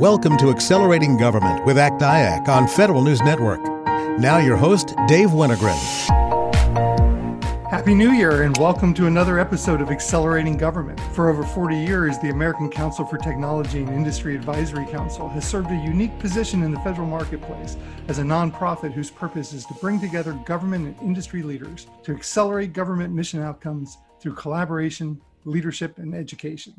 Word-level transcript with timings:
Welcome 0.00 0.38
to 0.38 0.48
Accelerating 0.48 1.18
Government 1.18 1.66
with 1.66 1.76
ACT-IAC 1.76 2.48
on 2.48 2.66
Federal 2.66 3.04
News 3.04 3.20
Network. 3.20 3.60
Now 4.18 4.38
your 4.38 4.56
host, 4.56 4.94
Dave 5.06 5.28
Wennergren. 5.28 5.76
Happy 7.68 7.92
New 7.92 8.12
Year 8.12 8.44
and 8.44 8.56
welcome 8.56 8.94
to 8.94 9.06
another 9.06 9.38
episode 9.38 9.82
of 9.82 9.90
Accelerating 9.90 10.56
Government. 10.56 10.98
For 11.14 11.28
over 11.28 11.42
40 11.42 11.76
years, 11.76 12.18
the 12.18 12.30
American 12.30 12.70
Council 12.70 13.04
for 13.04 13.18
Technology 13.18 13.80
and 13.82 13.90
Industry 13.90 14.34
Advisory 14.34 14.86
Council 14.86 15.28
has 15.28 15.46
served 15.46 15.70
a 15.70 15.76
unique 15.76 16.18
position 16.18 16.62
in 16.62 16.72
the 16.72 16.80
federal 16.80 17.06
marketplace 17.06 17.76
as 18.08 18.20
a 18.20 18.22
nonprofit 18.22 18.94
whose 18.94 19.10
purpose 19.10 19.52
is 19.52 19.66
to 19.66 19.74
bring 19.74 20.00
together 20.00 20.32
government 20.46 20.86
and 20.86 20.98
industry 21.06 21.42
leaders 21.42 21.88
to 22.04 22.12
accelerate 22.12 22.72
government 22.72 23.12
mission 23.12 23.42
outcomes 23.42 23.98
through 24.18 24.34
collaboration, 24.34 25.20
leadership, 25.44 25.98
and 25.98 26.14
education. 26.14 26.72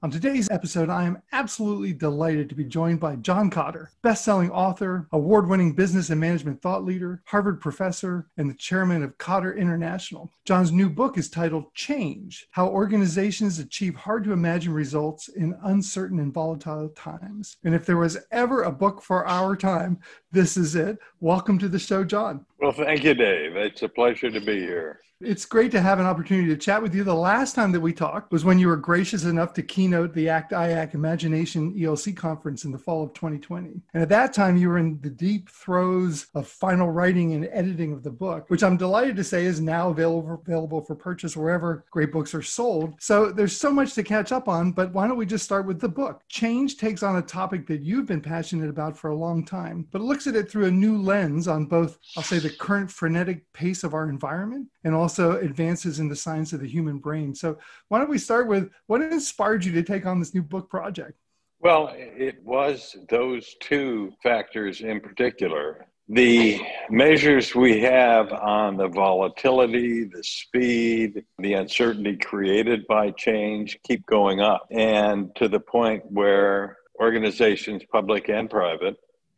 On 0.00 0.12
today's 0.12 0.48
episode, 0.52 0.90
I 0.90 1.06
am 1.06 1.20
absolutely 1.32 1.92
delighted 1.92 2.48
to 2.48 2.54
be 2.54 2.62
joined 2.62 3.00
by 3.00 3.16
John 3.16 3.50
Kotter, 3.50 3.88
best-selling 4.00 4.48
author, 4.48 5.08
award-winning 5.10 5.72
business 5.72 6.10
and 6.10 6.20
management 6.20 6.62
thought 6.62 6.84
leader, 6.84 7.20
Harvard 7.24 7.60
professor, 7.60 8.28
and 8.36 8.48
the 8.48 8.54
chairman 8.54 9.02
of 9.02 9.18
Kotter 9.18 9.58
International. 9.58 10.30
John's 10.44 10.70
new 10.70 10.88
book 10.88 11.18
is 11.18 11.28
titled 11.28 11.74
Change: 11.74 12.46
How 12.52 12.68
Organizations 12.68 13.58
Achieve 13.58 13.96
Hard 13.96 14.22
to 14.22 14.32
Imagine 14.32 14.72
Results 14.72 15.26
in 15.30 15.58
Uncertain 15.64 16.20
and 16.20 16.32
Volatile 16.32 16.90
Times. 16.90 17.56
And 17.64 17.74
if 17.74 17.84
there 17.84 17.96
was 17.96 18.18
ever 18.30 18.62
a 18.62 18.70
book 18.70 19.02
for 19.02 19.26
our 19.26 19.56
time, 19.56 19.98
this 20.30 20.56
is 20.56 20.76
it. 20.76 20.98
Welcome 21.18 21.58
to 21.58 21.68
the 21.68 21.80
show, 21.80 22.04
John. 22.04 22.46
Well, 22.60 22.70
thank 22.70 23.02
you, 23.02 23.14
Dave. 23.14 23.56
It's 23.56 23.82
a 23.82 23.88
pleasure 23.88 24.30
to 24.30 24.40
be 24.40 24.60
here. 24.60 25.00
It's 25.20 25.46
great 25.46 25.72
to 25.72 25.80
have 25.80 25.98
an 25.98 26.06
opportunity 26.06 26.46
to 26.46 26.56
chat 26.56 26.80
with 26.80 26.94
you. 26.94 27.02
The 27.02 27.12
last 27.12 27.56
time 27.56 27.72
that 27.72 27.80
we 27.80 27.92
talked 27.92 28.30
was 28.30 28.44
when 28.44 28.60
you 28.60 28.68
were 28.68 28.76
gracious 28.76 29.24
enough 29.24 29.52
to 29.54 29.64
keynote 29.64 30.14
the 30.14 30.28
ACT 30.28 30.52
IAC 30.52 30.94
Imagine 30.94 31.32
Nation 31.32 31.74
ELC 31.74 32.16
conference 32.16 32.64
in 32.64 32.70
the 32.70 32.78
fall 32.78 33.02
of 33.02 33.14
2020. 33.14 33.82
And 33.94 34.02
at 34.04 34.08
that 34.10 34.32
time, 34.32 34.56
you 34.56 34.68
were 34.68 34.78
in 34.78 35.00
the 35.00 35.10
deep 35.10 35.50
throes 35.50 36.28
of 36.36 36.46
final 36.46 36.92
writing 36.92 37.34
and 37.34 37.48
editing 37.50 37.92
of 37.92 38.04
the 38.04 38.12
book, 38.12 38.48
which 38.48 38.62
I'm 38.62 38.76
delighted 38.76 39.16
to 39.16 39.24
say 39.24 39.44
is 39.44 39.60
now 39.60 39.88
available, 39.88 40.40
available 40.46 40.82
for 40.82 40.94
purchase 40.94 41.36
wherever 41.36 41.84
great 41.90 42.12
books 42.12 42.32
are 42.32 42.40
sold. 42.40 42.94
So 43.00 43.32
there's 43.32 43.56
so 43.56 43.72
much 43.72 43.94
to 43.94 44.04
catch 44.04 44.30
up 44.30 44.46
on, 44.46 44.70
but 44.70 44.92
why 44.92 45.08
don't 45.08 45.18
we 45.18 45.26
just 45.26 45.44
start 45.44 45.66
with 45.66 45.80
the 45.80 45.88
book? 45.88 46.22
Change 46.28 46.76
takes 46.76 47.02
on 47.02 47.16
a 47.16 47.22
topic 47.22 47.66
that 47.66 47.82
you've 47.82 48.06
been 48.06 48.20
passionate 48.20 48.70
about 48.70 48.96
for 48.96 49.10
a 49.10 49.16
long 49.16 49.44
time, 49.44 49.88
but 49.90 50.00
looks 50.00 50.28
at 50.28 50.36
it 50.36 50.48
through 50.48 50.66
a 50.66 50.70
new 50.70 50.96
lens 50.96 51.48
on 51.48 51.66
both, 51.66 51.98
I'll 52.16 52.22
say, 52.22 52.38
the 52.38 52.50
current 52.50 52.88
frenetic 52.88 53.52
pace 53.52 53.82
of 53.82 53.94
our 53.94 54.08
environment 54.08 54.68
and 54.88 54.96
also 54.96 55.38
advances 55.38 56.00
in 56.00 56.08
the 56.08 56.16
science 56.16 56.54
of 56.54 56.60
the 56.60 56.66
human 56.66 56.96
brain. 56.96 57.34
So, 57.34 57.58
why 57.88 57.98
don't 57.98 58.08
we 58.08 58.16
start 58.16 58.48
with 58.48 58.70
what 58.86 59.02
inspired 59.02 59.62
you 59.62 59.70
to 59.72 59.82
take 59.82 60.06
on 60.06 60.18
this 60.18 60.32
new 60.32 60.42
book 60.42 60.70
project? 60.70 61.12
Well, 61.60 61.92
it 61.94 62.42
was 62.42 62.96
those 63.10 63.54
two 63.60 64.14
factors 64.22 64.80
in 64.80 65.00
particular. 65.00 65.86
The 66.08 66.58
measures 66.88 67.54
we 67.54 67.80
have 67.80 68.32
on 68.32 68.78
the 68.78 68.88
volatility, 68.88 70.04
the 70.04 70.24
speed, 70.24 71.22
the 71.38 71.52
uncertainty 71.52 72.16
created 72.16 72.86
by 72.86 73.10
change 73.10 73.78
keep 73.86 74.06
going 74.06 74.40
up. 74.40 74.66
And 74.70 75.36
to 75.36 75.48
the 75.48 75.60
point 75.60 76.02
where 76.10 76.78
organizations, 76.98 77.82
public 77.92 78.30
and 78.30 78.48
private, 78.48 78.96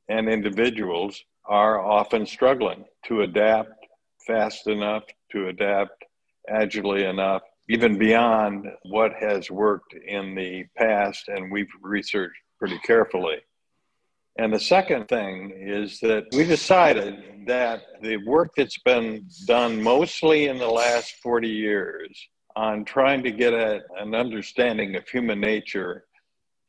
and 0.08 0.28
individuals 0.28 1.20
are 1.44 1.84
often 1.84 2.24
struggling 2.24 2.84
to 3.06 3.22
adapt 3.22 3.72
fast 4.24 4.68
enough, 4.68 5.02
to 5.32 5.48
adapt 5.48 6.04
agilely 6.48 7.04
enough, 7.04 7.42
even 7.68 7.98
beyond 7.98 8.66
what 8.82 9.12
has 9.14 9.50
worked 9.50 9.94
in 9.94 10.34
the 10.34 10.64
past, 10.76 11.28
and 11.28 11.50
we've 11.50 11.70
researched 11.80 12.40
pretty 12.58 12.78
carefully. 12.80 13.38
And 14.38 14.52
the 14.52 14.60
second 14.60 15.08
thing 15.08 15.52
is 15.54 16.00
that 16.00 16.26
we 16.32 16.44
decided 16.44 17.46
that 17.46 17.82
the 18.00 18.16
work 18.18 18.52
that's 18.56 18.78
been 18.78 19.26
done 19.46 19.82
mostly 19.82 20.46
in 20.46 20.58
the 20.58 20.70
last 20.70 21.16
40 21.22 21.48
years 21.48 22.28
on 22.56 22.84
trying 22.84 23.22
to 23.22 23.30
get 23.30 23.52
a, 23.52 23.80
an 23.98 24.14
understanding 24.14 24.96
of 24.96 25.08
human 25.08 25.40
nature 25.40 26.04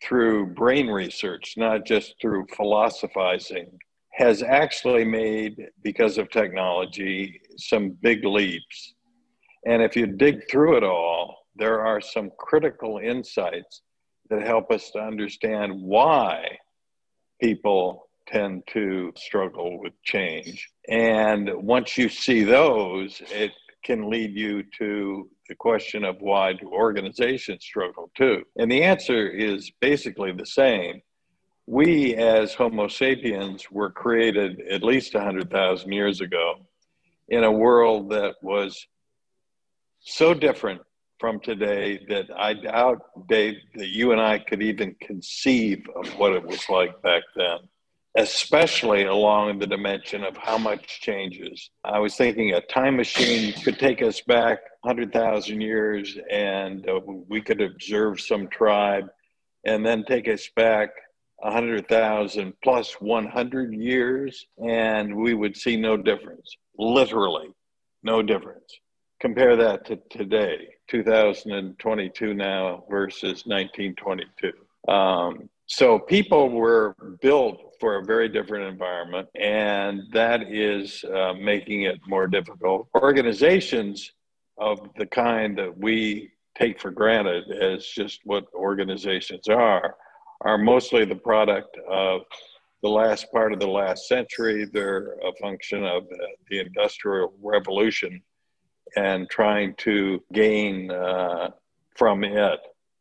through 0.04 0.48
brain 0.48 0.88
research, 0.88 1.54
not 1.58 1.86
just 1.86 2.16
through 2.22 2.48
philosophizing, 2.56 3.78
has 4.12 4.44
actually 4.44 5.06
made, 5.06 5.70
because 5.84 6.18
of 6.18 6.30
technology, 6.30 7.41
some 7.58 7.98
big 8.02 8.26
leaps. 8.26 8.96
And 9.66 9.82
if 9.82 9.96
you 9.96 10.08
dig 10.08 10.50
through 10.50 10.78
it 10.78 10.84
all, 10.84 11.38
there 11.56 11.86
are 11.86 12.02
some 12.02 12.32
critical 12.38 12.98
insights 12.98 13.82
that 14.30 14.42
help 14.42 14.72
us 14.72 14.92
to 14.92 15.00
understand 15.00 15.74
why 15.76 16.58
people 17.40 18.08
tend 18.28 18.64
to 18.68 19.12
struggle 19.18 19.80
with 19.80 19.94
change. 20.04 20.70
And 20.88 21.52
once 21.56 21.98
you 21.98 22.08
see 22.08 22.44
those, 22.44 23.22
it 23.30 23.52
can 23.84 24.10
lead 24.10 24.36
you 24.36 24.64
to 24.78 25.30
the 25.50 25.56
question 25.56 26.06
of 26.06 26.16
why 26.22 26.54
do 26.54 26.70
organizations 26.72 27.64
struggle 27.64 28.10
too? 28.16 28.44
And 28.58 28.72
the 28.72 28.84
answer 28.84 29.28
is 29.28 29.72
basically 29.82 30.32
the 30.32 30.46
same 30.46 31.02
we 31.68 32.16
as 32.16 32.54
Homo 32.54 32.88
sapiens 32.88 33.72
were 33.72 33.92
created 33.92 34.62
at 34.70 34.84
least 34.84 35.14
100,000 35.14 35.92
years 35.92 36.20
ago 36.20 36.56
in 37.32 37.46
a 37.46 37.52
world 37.52 38.12
that 38.12 38.36
was 38.44 38.86
so 40.02 40.34
different 40.34 40.82
from 41.18 41.40
today 41.40 42.06
that 42.10 42.26
I 42.36 42.54
doubt, 42.54 43.00
Dave, 43.30 43.56
that 43.76 43.88
you 43.88 44.12
and 44.12 44.20
I 44.20 44.38
could 44.40 44.62
even 44.62 44.96
conceive 45.02 45.88
of 45.96 46.08
what 46.18 46.34
it 46.34 46.46
was 46.46 46.68
like 46.68 47.02
back 47.02 47.24
then, 47.36 47.60
especially 48.18 49.06
along 49.06 49.60
the 49.60 49.68
dimension 49.68 50.26
of 50.26 50.36
how 50.36 50.58
much 50.58 51.00
changes. 51.00 51.70
I 51.86 52.00
was 52.00 52.16
thinking 52.16 52.52
a 52.52 52.62
time 52.62 52.98
machine 52.98 53.54
could 53.64 53.80
take 53.80 54.02
us 54.02 54.20
back 54.22 54.60
100,000 54.82 55.62
years 55.62 56.18
and 56.30 56.88
uh, 56.90 57.00
we 57.06 57.42
could 57.42 57.62
observe 57.62 58.20
some 58.20 58.50
tribe 58.50 59.06
and 59.64 59.86
then 59.86 60.04
take 60.04 60.28
us 60.28 60.50
back 60.56 60.90
100,000 61.42 62.54
plus 62.64 62.94
100 63.00 63.74
years, 63.74 64.46
and 64.66 65.16
we 65.16 65.34
would 65.34 65.56
see 65.56 65.76
no 65.76 65.98
difference, 65.98 66.56
literally 66.78 67.50
no 68.04 68.22
difference. 68.22 68.80
Compare 69.20 69.56
that 69.56 69.86
to 69.86 69.98
today, 70.10 70.68
2022 70.90 72.34
now 72.34 72.84
versus 72.90 73.44
1922. 73.46 74.52
Um, 74.92 75.50
so 75.68 76.00
people 76.00 76.50
were 76.50 76.96
built 77.22 77.76
for 77.80 77.98
a 77.98 78.04
very 78.04 78.28
different 78.28 78.66
environment, 78.66 79.28
and 79.40 80.02
that 80.12 80.52
is 80.52 81.04
uh, 81.06 81.34
making 81.34 81.84
it 81.84 82.00
more 82.08 82.28
difficult. 82.28 82.88
Organizations 82.96 84.12
of 84.58 84.80
the 84.98 85.06
kind 85.06 85.58
that 85.58 85.78
we 85.78 86.32
take 86.58 86.80
for 86.80 86.92
granted 86.92 87.50
as 87.52 87.86
just 87.86 88.20
what 88.26 88.46
organizations 88.54 89.48
are 89.48 89.96
are 90.42 90.58
mostly 90.58 91.06
the 91.06 91.16
product 91.16 91.78
of 91.90 92.22
the 92.82 92.90
last 92.90 93.32
part 93.32 93.54
of 93.54 93.60
the 93.60 93.68
last 93.68 94.08
century. 94.08 94.66
They're 94.66 95.14
a 95.20 95.34
function 95.40 95.84
of 95.86 96.04
the 96.50 96.60
Industrial 96.60 97.34
Revolution 97.42 98.22
and 98.96 99.30
trying 99.30 99.76
to 99.76 100.22
gain 100.34 100.92
uh, 100.92 101.52
from 101.96 102.24
it 102.24 102.60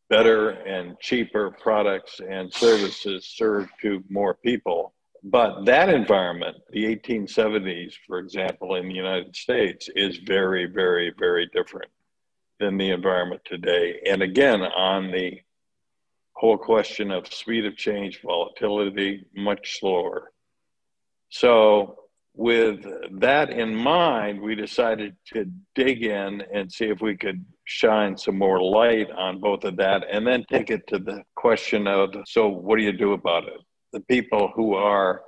better 0.09 0.51
and 0.51 0.99
cheaper 1.01 1.51
products 1.51 2.21
and 2.29 2.53
services 2.53 3.27
served 3.27 3.71
to 3.81 4.05
more 4.11 4.35
people. 4.35 4.93
But 5.23 5.65
that 5.67 5.89
environment, 5.89 6.57
the 6.71 6.85
1870s, 6.85 7.95
for 8.07 8.19
example, 8.19 8.77
in 8.77 8.89
the 8.89 8.95
United 8.95 9.37
States, 9.37 9.89
is 9.95 10.19
very, 10.19 10.67
very, 10.67 11.13
very 11.19 11.49
different 11.55 11.91
than 12.59 12.77
the 12.77 12.91
environment 12.91 13.43
today. 13.45 14.01
And 14.07 14.23
again, 14.23 14.63
on 14.63 15.11
the 15.11 15.41
whole 16.41 16.57
question 16.57 17.11
of 17.11 17.31
speed 17.31 17.67
of 17.67 17.77
change, 17.77 18.23
volatility, 18.23 19.27
much 19.37 19.79
slower. 19.79 20.33
So, 21.29 21.97
with 22.35 22.87
that 23.21 23.51
in 23.51 23.75
mind, 23.75 24.41
we 24.41 24.55
decided 24.55 25.17
to 25.35 25.45
dig 25.75 26.03
in 26.03 26.43
and 26.55 26.73
see 26.73 26.87
if 26.87 27.03
we 27.03 27.15
could 27.15 27.45
shine 27.65 28.17
some 28.17 28.39
more 28.39 28.63
light 28.63 29.11
on 29.11 29.39
both 29.39 29.65
of 29.65 29.77
that 29.77 30.05
and 30.11 30.27
then 30.27 30.45
take 30.51 30.71
it 30.71 30.87
to 30.87 30.99
the 30.99 31.23
question 31.37 31.87
of 31.87 32.15
so, 32.27 32.49
what 32.49 32.79
do 32.79 32.85
you 32.85 32.93
do 32.93 33.13
about 33.13 33.45
it? 33.45 33.61
The 33.93 34.01
people 34.01 34.51
who 34.55 34.75
are 34.75 35.23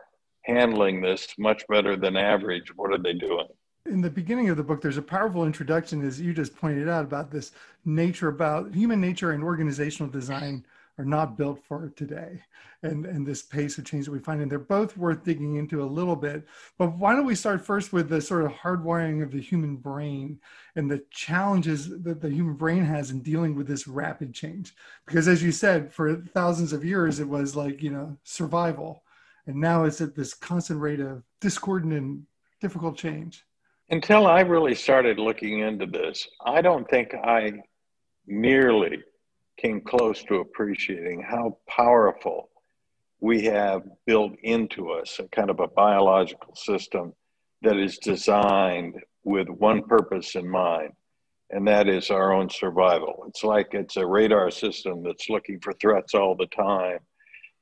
handling 0.45 1.03
this 1.03 1.29
much 1.39 1.63
better 1.69 1.95
than 1.95 2.17
average, 2.17 2.75
what 2.75 2.91
are 2.91 2.99
they 2.99 3.13
doing? 3.13 3.49
in 3.87 4.01
the 4.01 4.09
beginning 4.09 4.49
of 4.49 4.57
the 4.57 4.63
book, 4.63 4.81
there's 4.81 4.97
a 4.97 5.03
powerful 5.03 5.45
introduction, 5.45 6.07
as 6.07 6.21
you 6.21 6.33
just 6.33 6.55
pointed 6.55 6.89
out, 6.89 7.05
about 7.05 7.33
this 7.33 7.51
nature, 7.85 8.29
about 8.29 8.73
human 8.73 9.01
nature 9.01 9.33
and 9.33 9.43
organizational 9.43 10.11
design 10.11 10.65
are 10.99 11.05
not 11.05 11.37
built 11.39 11.59
for 11.65 11.91
today 11.97 12.43
and, 12.83 13.07
and 13.07 13.27
this 13.27 13.43
pace 13.43 13.79
of 13.79 13.85
change 13.85 14.05
that 14.05 14.13
we 14.13 14.19
find. 14.19 14.43
And 14.43 14.51
they're 14.51 14.59
both 14.59 14.97
worth 14.97 15.25
digging 15.25 15.57
into 15.57 15.83
a 15.83 15.87
little 15.87 16.17
bit. 16.17 16.47
But 16.79 16.99
why 16.99 17.15
don't 17.15 17.25
we 17.25 17.35
start 17.35 17.65
first 17.65 17.93
with 17.93 18.09
the 18.09 18.21
sort 18.21 18.45
of 18.45 18.53
hardwiring 18.53 19.23
of 19.23 19.33
the 19.33 19.41
human 19.41 19.77
brain 19.77 20.39
and 20.77 20.91
the 20.91 21.03
challenges 21.11 21.89
that 22.03 22.21
the 22.21 22.31
human 22.31 22.55
brain 22.55 22.85
has 22.85 23.11
in 23.11 23.21
dealing 23.21 23.55
with 23.55 23.67
this 23.67 23.89
rapid 23.89 24.35
change? 24.35 24.75
Because 25.07 25.29
as 25.29 25.43
you 25.43 25.51
said, 25.51 25.93
for 25.93 26.17
thousands 26.17 26.73
of 26.73 26.85
years, 26.85 27.21
it 27.21 27.29
was 27.29 27.57
like, 27.57 27.83
you 27.83 27.91
know, 27.91 28.17
survival. 28.25 29.03
And 29.47 29.57
now 29.57 29.85
it's 29.85 30.01
at 30.01 30.15
this 30.15 30.35
constant 30.35 30.81
rate 30.81 31.01
of 31.01 31.23
discordant 31.41 31.95
and 31.95 32.27
difficult 32.61 32.97
change. 32.97 33.45
Until 33.89 34.27
I 34.27 34.41
really 34.41 34.75
started 34.75 35.19
looking 35.19 35.61
into 35.61 35.87
this, 35.87 36.27
I 36.45 36.61
don't 36.63 36.89
think 36.89 37.15
I 37.15 37.53
nearly 38.27 39.03
came 39.57 39.81
close 39.81 40.23
to 40.25 40.37
appreciating 40.37 41.23
how 41.23 41.59
powerful 41.69 42.51
we 43.21 43.43
have 43.43 43.83
built 44.07 44.33
into 44.43 44.91
us 44.91 45.21
a 45.21 45.29
kind 45.29 45.49
of 45.49 45.61
a 45.61 45.69
biological 45.69 46.55
system 46.57 47.13
that 47.63 47.77
is 47.77 47.99
designed 47.99 48.97
with 49.25 49.49
one 49.49 49.83
purpose 49.85 50.35
in 50.35 50.49
mind, 50.49 50.93
and 51.51 51.67
that 51.67 51.89
is 51.89 52.11
our 52.11 52.33
own 52.33 52.51
survival. 52.51 53.25
It's 53.29 53.45
like 53.45 53.69
it's 53.73 53.97
a 53.97 54.07
radar 54.07 54.51
system 54.51 55.05
that's 55.05 55.29
looking 55.29 55.61
for 55.61 55.73
threats 55.75 56.15
all 56.15 56.35
the 56.35 56.47
time. 56.47 56.99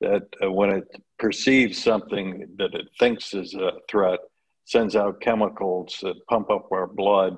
That 0.00 0.22
uh, 0.42 0.50
when 0.50 0.70
it 0.70 0.84
perceives 1.19 1.82
something 1.82 2.46
that 2.56 2.72
it 2.72 2.88
thinks 2.98 3.34
is 3.34 3.52
a 3.52 3.72
threat, 3.90 4.20
sends 4.64 4.96
out 4.96 5.20
chemicals 5.20 5.98
that 6.00 6.26
pump 6.26 6.50
up 6.50 6.69
our 6.72 6.87
blood, 6.87 7.37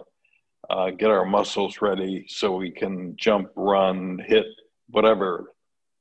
uh, 0.72 0.90
get 0.90 1.10
our 1.10 1.26
muscles 1.26 1.82
ready 1.82 2.24
so 2.28 2.56
we 2.56 2.70
can 2.70 3.14
jump, 3.16 3.50
run, 3.54 4.19
hit 4.26 4.46
whatever 4.88 5.52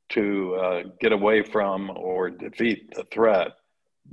to 0.10 0.56
uh, 0.56 0.84
get 1.02 1.12
away 1.12 1.44
from 1.44 1.92
or 1.96 2.30
defeat 2.30 2.94
the 2.96 3.04
threat. 3.14 3.50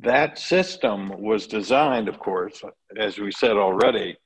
That 0.01 0.39
system 0.39 1.21
was 1.21 1.47
designed, 1.47 2.09
of 2.09 2.19
course, 2.19 2.63
as 2.97 3.19
we 3.19 3.31
said 3.33 3.57
already, 3.57 4.17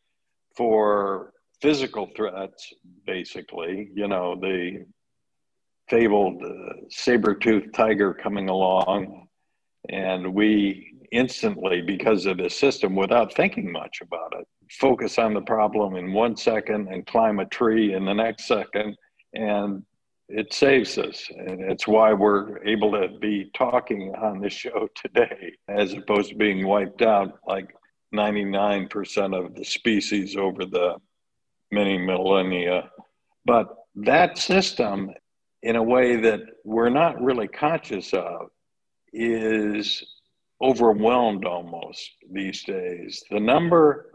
for 0.57 1.33
physical 1.61 2.09
threats, 2.17 2.73
basically. 3.07 3.91
You 3.95 4.09
know, 4.09 4.35
the 4.35 4.85
fabled 5.89 6.43
uh, 6.43 6.75
saber-toothed 6.89 7.75
tiger 7.75 8.15
coming 8.15 8.49
along, 8.49 9.29
and 9.89 10.35
we 10.35 10.95
instantly, 11.13 11.83
because 11.83 12.27
of 12.27 12.39
this 12.39 12.59
system, 12.59 12.97
without 12.97 13.35
thinking 13.35 13.71
much 13.71 14.01
about 14.01 14.33
it, 14.41 14.47
focus 14.81 15.19
on 15.19 15.35
the 15.35 15.41
problem 15.43 15.97
in 15.97 16.13
one 16.13 16.37
second 16.37 16.89
and 16.89 17.07
climb 17.07 17.39
a 17.41 17.47
tree 17.47 17.95
in 17.95 18.05
the 18.05 18.15
next 18.15 18.47
second 18.47 18.97
and 19.35 19.83
it 20.29 20.53
saves 20.53 20.97
us. 20.99 21.29
And 21.31 21.61
it's 21.61 21.87
why 21.87 22.13
we're 22.13 22.63
able 22.65 22.93
to 22.93 23.09
be 23.21 23.51
talking 23.55 24.15
on 24.15 24.41
this 24.41 24.53
show 24.53 24.89
today, 24.95 25.55
as 25.69 25.93
opposed 25.93 26.31
to 26.31 26.37
being 26.37 26.67
wiped 26.67 27.03
out 27.03 27.39
like 27.47 27.75
99% 28.15 29.39
of 29.39 29.55
the 29.55 29.65
species 29.65 30.37
over 30.37 30.65
the 30.65 30.97
many 31.71 31.99
millennia. 31.99 32.91
But 33.45 33.75
that 33.95 34.39
system, 34.39 35.11
in 35.63 35.77
a 35.77 35.83
way 35.83 36.17
that 36.17 36.41
we're 36.65 36.91
not 36.91 37.21
really 37.21 37.49
conscious 37.49 38.13
of, 38.13 38.49
is 39.13 40.03
overwhelmed 40.63 41.45
almost 41.45 42.11
these 42.31 42.63
days. 42.65 43.23
The 43.31 43.41
number 43.41 44.12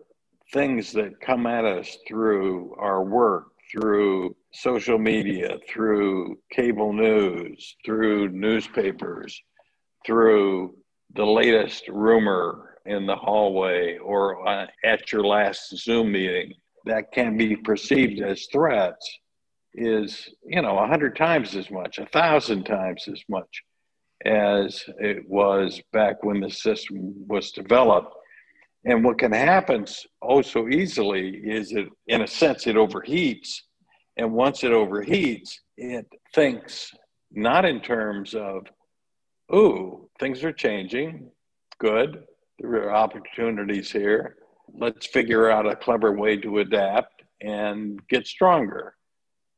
things 0.54 0.92
that 0.94 1.20
come 1.20 1.46
at 1.46 1.66
us 1.66 1.98
through 2.08 2.76
our 2.80 3.04
work, 3.04 3.48
through 3.72 4.36
social 4.54 4.98
media, 4.98 5.58
through 5.70 6.38
cable 6.52 6.94
news, 6.94 7.76
through 7.86 8.30
newspapers, 8.30 9.42
through 10.06 10.74
the 11.16 11.26
latest 11.26 11.88
rumor 11.90 12.78
in 12.86 13.06
the 13.06 13.16
hallway 13.16 13.98
or 13.98 14.48
uh, 14.48 14.66
at 14.84 15.12
your 15.12 15.24
last 15.24 15.76
Zoom 15.78 16.12
meeting 16.12 16.54
that 16.86 17.12
can 17.12 17.38
be 17.38 17.56
perceived 17.56 18.22
as 18.22 18.48
threats 18.52 19.18
is, 19.74 20.30
you 20.46 20.62
know, 20.62 20.78
a 20.80 20.88
hundred 20.88 21.16
times 21.16 21.56
as 21.56 21.70
much, 21.70 22.00
a 22.00 22.06
thousand 22.08 22.64
times 22.64 23.08
as 23.12 23.22
much 23.30 23.64
as 24.26 24.84
it 25.00 25.28
was 25.28 25.82
back 25.94 26.24
when 26.24 26.40
the 26.40 26.50
system 26.50 27.14
was 27.28 27.52
developed. 27.52 28.14
And 28.86 29.04
what 29.04 29.20
can 29.20 29.32
happen 29.32 29.86
oh 30.22 30.42
so 30.42 30.70
easily 30.70 31.30
is 31.44 31.72
it, 31.74 31.88
in 32.08 32.22
a 32.22 32.28
sense, 32.28 32.68
it 32.68 32.76
overheats. 32.76 33.62
And 34.18 34.34
once 34.34 34.64
it 34.64 34.72
overheats, 34.72 35.52
it 35.78 36.08
thinks 36.34 36.92
not 37.32 37.66
in 37.66 37.82
terms 37.82 38.34
of, 38.34 38.66
ooh, 39.54 40.10
things 40.20 40.44
are 40.44 40.54
changing, 40.54 41.30
good, 41.80 42.24
there 42.60 42.84
are 42.84 42.96
opportunities 42.96 43.92
here. 43.92 44.38
Let's 44.74 45.06
figure 45.06 45.50
out 45.52 45.68
a 45.68 45.76
clever 45.76 46.14
way 46.14 46.38
to 46.38 46.60
adapt 46.60 47.24
and 47.42 48.00
get 48.10 48.26
stronger. 48.26 48.96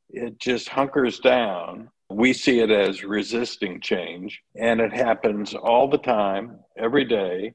It 0.09 0.39
just 0.39 0.69
hunkers 0.69 1.19
down. 1.19 1.89
We 2.09 2.33
see 2.33 2.59
it 2.59 2.71
as 2.71 3.03
resisting 3.03 3.79
change, 3.79 4.41
and 4.59 4.81
it 4.81 4.91
happens 4.91 5.53
all 5.53 5.87
the 5.87 5.99
time, 5.99 6.59
every 6.77 7.05
day, 7.05 7.53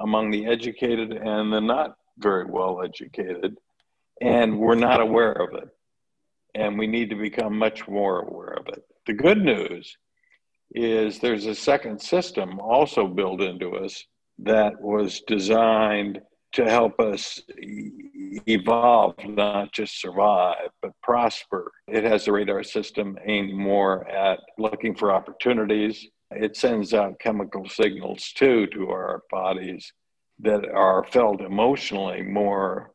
among 0.00 0.30
the 0.30 0.46
educated 0.46 1.12
and 1.12 1.52
the 1.52 1.60
not 1.60 1.96
very 2.18 2.44
well 2.44 2.82
educated, 2.82 3.56
and 4.20 4.58
we're 4.58 4.74
not 4.74 5.00
aware 5.00 5.32
of 5.32 5.54
it. 5.54 5.68
And 6.54 6.78
we 6.78 6.86
need 6.86 7.10
to 7.10 7.16
become 7.16 7.56
much 7.56 7.86
more 7.88 8.20
aware 8.20 8.54
of 8.58 8.66
it. 8.68 8.82
The 9.06 9.12
good 9.12 9.42
news 9.42 9.96
is 10.74 11.18
there's 11.18 11.46
a 11.46 11.54
second 11.54 12.00
system 12.00 12.60
also 12.60 13.06
built 13.06 13.40
into 13.40 13.76
us 13.76 14.04
that 14.38 14.80
was 14.80 15.20
designed 15.26 16.20
to 16.52 16.68
help 16.68 16.98
us 16.98 17.40
evolve, 18.46 19.14
not 19.24 19.72
just 19.72 20.00
survive, 20.00 20.70
but 20.82 20.90
prosper. 21.02 21.70
It 21.86 22.02
has 22.04 22.26
a 22.26 22.32
radar 22.32 22.64
system 22.64 23.16
aimed 23.24 23.54
more 23.54 24.08
at 24.08 24.40
looking 24.58 24.96
for 24.96 25.12
opportunities 25.12 26.08
it 26.30 26.56
sends 26.56 26.94
out 26.94 27.18
chemical 27.18 27.68
signals 27.68 28.32
too 28.34 28.66
to 28.68 28.90
our 28.90 29.22
bodies 29.30 29.92
that 30.40 30.68
are 30.70 31.04
felt 31.04 31.40
emotionally 31.40 32.22
more 32.22 32.92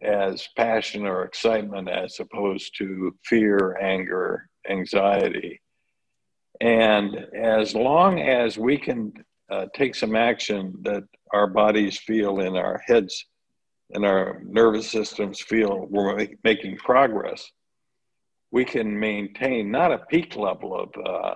as 0.00 0.48
passion 0.56 1.06
or 1.06 1.24
excitement 1.24 1.88
as 1.88 2.18
opposed 2.18 2.76
to 2.78 3.14
fear, 3.24 3.78
anger, 3.80 4.48
anxiety. 4.68 5.60
And 6.60 7.16
as 7.34 7.74
long 7.74 8.20
as 8.20 8.58
we 8.58 8.78
can 8.78 9.12
uh, 9.50 9.66
take 9.74 9.94
some 9.94 10.16
action 10.16 10.74
that 10.82 11.04
our 11.32 11.46
bodies 11.46 11.98
feel 11.98 12.40
in 12.40 12.56
our 12.56 12.82
heads 12.86 13.26
and 13.90 14.04
our 14.04 14.42
nervous 14.44 14.90
systems 14.90 15.40
feel 15.40 15.86
we're 15.90 16.26
making 16.42 16.76
progress, 16.78 17.50
we 18.50 18.64
can 18.64 18.98
maintain 18.98 19.70
not 19.70 19.92
a 19.92 20.04
peak 20.10 20.36
level 20.36 20.74
of 20.74 20.90
uh, 21.04 21.34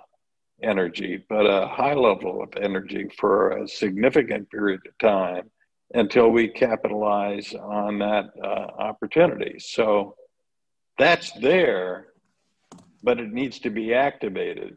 energy, 0.63 1.25
but 1.29 1.45
a 1.45 1.67
high 1.67 1.95
level 1.95 2.43
of 2.43 2.51
energy 2.61 3.09
for 3.19 3.59
a 3.59 3.69
significant 3.69 4.51
period 4.51 4.81
of 4.87 4.99
time 4.99 5.51
until 5.95 6.31
we 6.31 6.49
capitalize 6.49 7.55
on 7.55 7.99
that 7.99 8.27
uh, 8.43 8.67
opportunity. 8.79 9.59
So 9.59 10.17
that's 10.99 11.31
there, 11.33 12.09
but 13.03 13.21
it 13.21 13.33
needs 13.33 13.59
to 13.61 13.71
be 13.71 13.95
activated. 13.95 14.77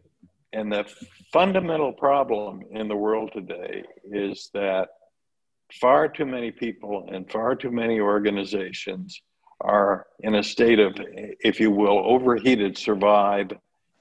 And 0.54 0.72
the 0.72 0.86
fundamental 1.32 1.94
problem 1.94 2.62
in 2.72 2.88
the 2.88 2.96
world 2.96 3.32
today 3.34 3.84
is 4.04 4.50
that 4.54 4.90
far 5.80 6.08
too 6.08 6.26
many 6.26 6.52
people 6.52 7.08
and 7.12 7.30
far 7.32 7.56
too 7.56 7.72
many 7.72 8.00
organizations 8.00 9.22
are 9.62 10.08
in 10.22 10.36
a 10.36 10.44
state 10.44 10.80
of, 10.80 10.96
if 10.98 11.60
you 11.60 11.70
will, 11.72 12.00
overheated 12.06 12.78
survive 12.78 13.52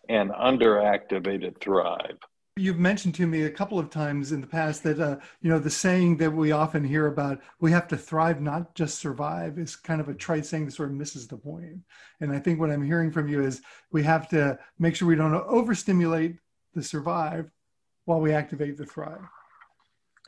and 0.08 0.30
underactivated 0.30 1.60
thrive. 1.60 2.18
You've 2.56 2.78
mentioned 2.78 3.14
to 3.16 3.26
me 3.26 3.42
a 3.42 3.50
couple 3.50 3.78
of 3.78 3.88
times 3.88 4.32
in 4.32 4.40
the 4.40 4.46
past 4.46 4.82
that 4.82 4.98
uh, 4.98 5.16
you 5.40 5.48
know 5.48 5.60
the 5.60 5.70
saying 5.70 6.16
that 6.16 6.32
we 6.32 6.50
often 6.50 6.82
hear 6.82 7.06
about 7.06 7.40
we 7.60 7.70
have 7.70 7.86
to 7.88 7.96
thrive, 7.96 8.40
not 8.40 8.74
just 8.74 8.98
survive, 8.98 9.58
is 9.58 9.76
kind 9.76 10.00
of 10.00 10.08
a 10.08 10.14
trite 10.14 10.44
saying 10.44 10.64
that 10.64 10.72
sort 10.72 10.88
of 10.88 10.96
misses 10.96 11.28
the 11.28 11.36
point. 11.36 11.78
And 12.20 12.32
I 12.32 12.40
think 12.40 12.58
what 12.58 12.70
I'm 12.70 12.82
hearing 12.82 13.12
from 13.12 13.28
you 13.28 13.42
is 13.42 13.62
we 13.92 14.02
have 14.02 14.28
to 14.30 14.58
make 14.78 14.96
sure 14.96 15.06
we 15.06 15.14
don't 15.14 15.34
overstimulate 15.34 16.36
the 16.74 16.82
survive 16.82 17.48
while 18.06 18.20
we 18.20 18.32
activate 18.32 18.76
the 18.76 18.86
thrive. 18.86 19.22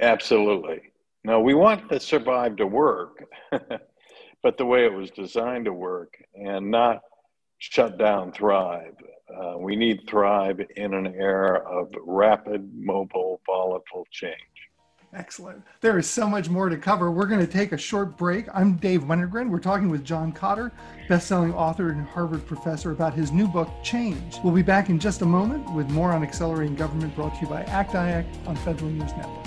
Absolutely. 0.00 0.92
No, 1.25 1.40
we 1.40 1.54
want 1.54 1.88
the 1.88 1.99
survive 1.99 2.56
to 2.56 2.66
work, 2.66 3.25
but 4.42 4.56
the 4.56 4.64
way 4.64 4.84
it 4.84 4.92
was 4.92 5.10
designed 5.10 5.66
to 5.66 5.72
work, 5.72 6.22
and 6.34 6.70
not 6.70 7.02
shut 7.61 7.99
down 7.99 8.33
thrive. 8.33 8.97
Uh, 9.33 9.57
we 9.59 9.76
need 9.76 10.00
thrive 10.09 10.61
in 10.76 10.95
an 10.95 11.07
era 11.14 11.61
of 11.61 11.93
rapid, 12.05 12.69
mobile, 12.75 13.40
volatile 13.47 14.07
change. 14.11 14.35
Excellent. 15.12 15.62
There 15.81 15.99
is 15.99 16.09
so 16.09 16.29
much 16.29 16.49
more 16.49 16.69
to 16.69 16.76
cover. 16.76 17.11
We're 17.11 17.26
going 17.26 17.45
to 17.45 17.52
take 17.52 17.73
a 17.73 17.76
short 17.76 18.17
break. 18.17 18.47
I'm 18.55 18.76
Dave 18.76 19.02
Wennergren. 19.02 19.50
We're 19.50 19.59
talking 19.59 19.88
with 19.88 20.05
John 20.05 20.33
Kotter, 20.33 20.71
best-selling 21.09 21.52
author 21.52 21.90
and 21.90 22.07
Harvard 22.07 22.47
professor, 22.47 22.93
about 22.93 23.14
his 23.14 23.33
new 23.33 23.49
book, 23.49 23.69
Change. 23.83 24.37
We'll 24.45 24.55
be 24.55 24.62
back 24.62 24.88
in 24.88 25.00
just 25.00 25.23
a 25.23 25.26
moment 25.26 25.73
with 25.75 25.90
more 25.90 26.12
on 26.12 26.23
accelerating 26.23 26.76
government 26.76 27.14
brought 27.17 27.35
to 27.37 27.40
you 27.40 27.49
by 27.49 27.62
ACT-IAC 27.62 28.47
on 28.47 28.55
Federal 28.57 28.90
News 28.90 29.12
Network. 29.17 29.47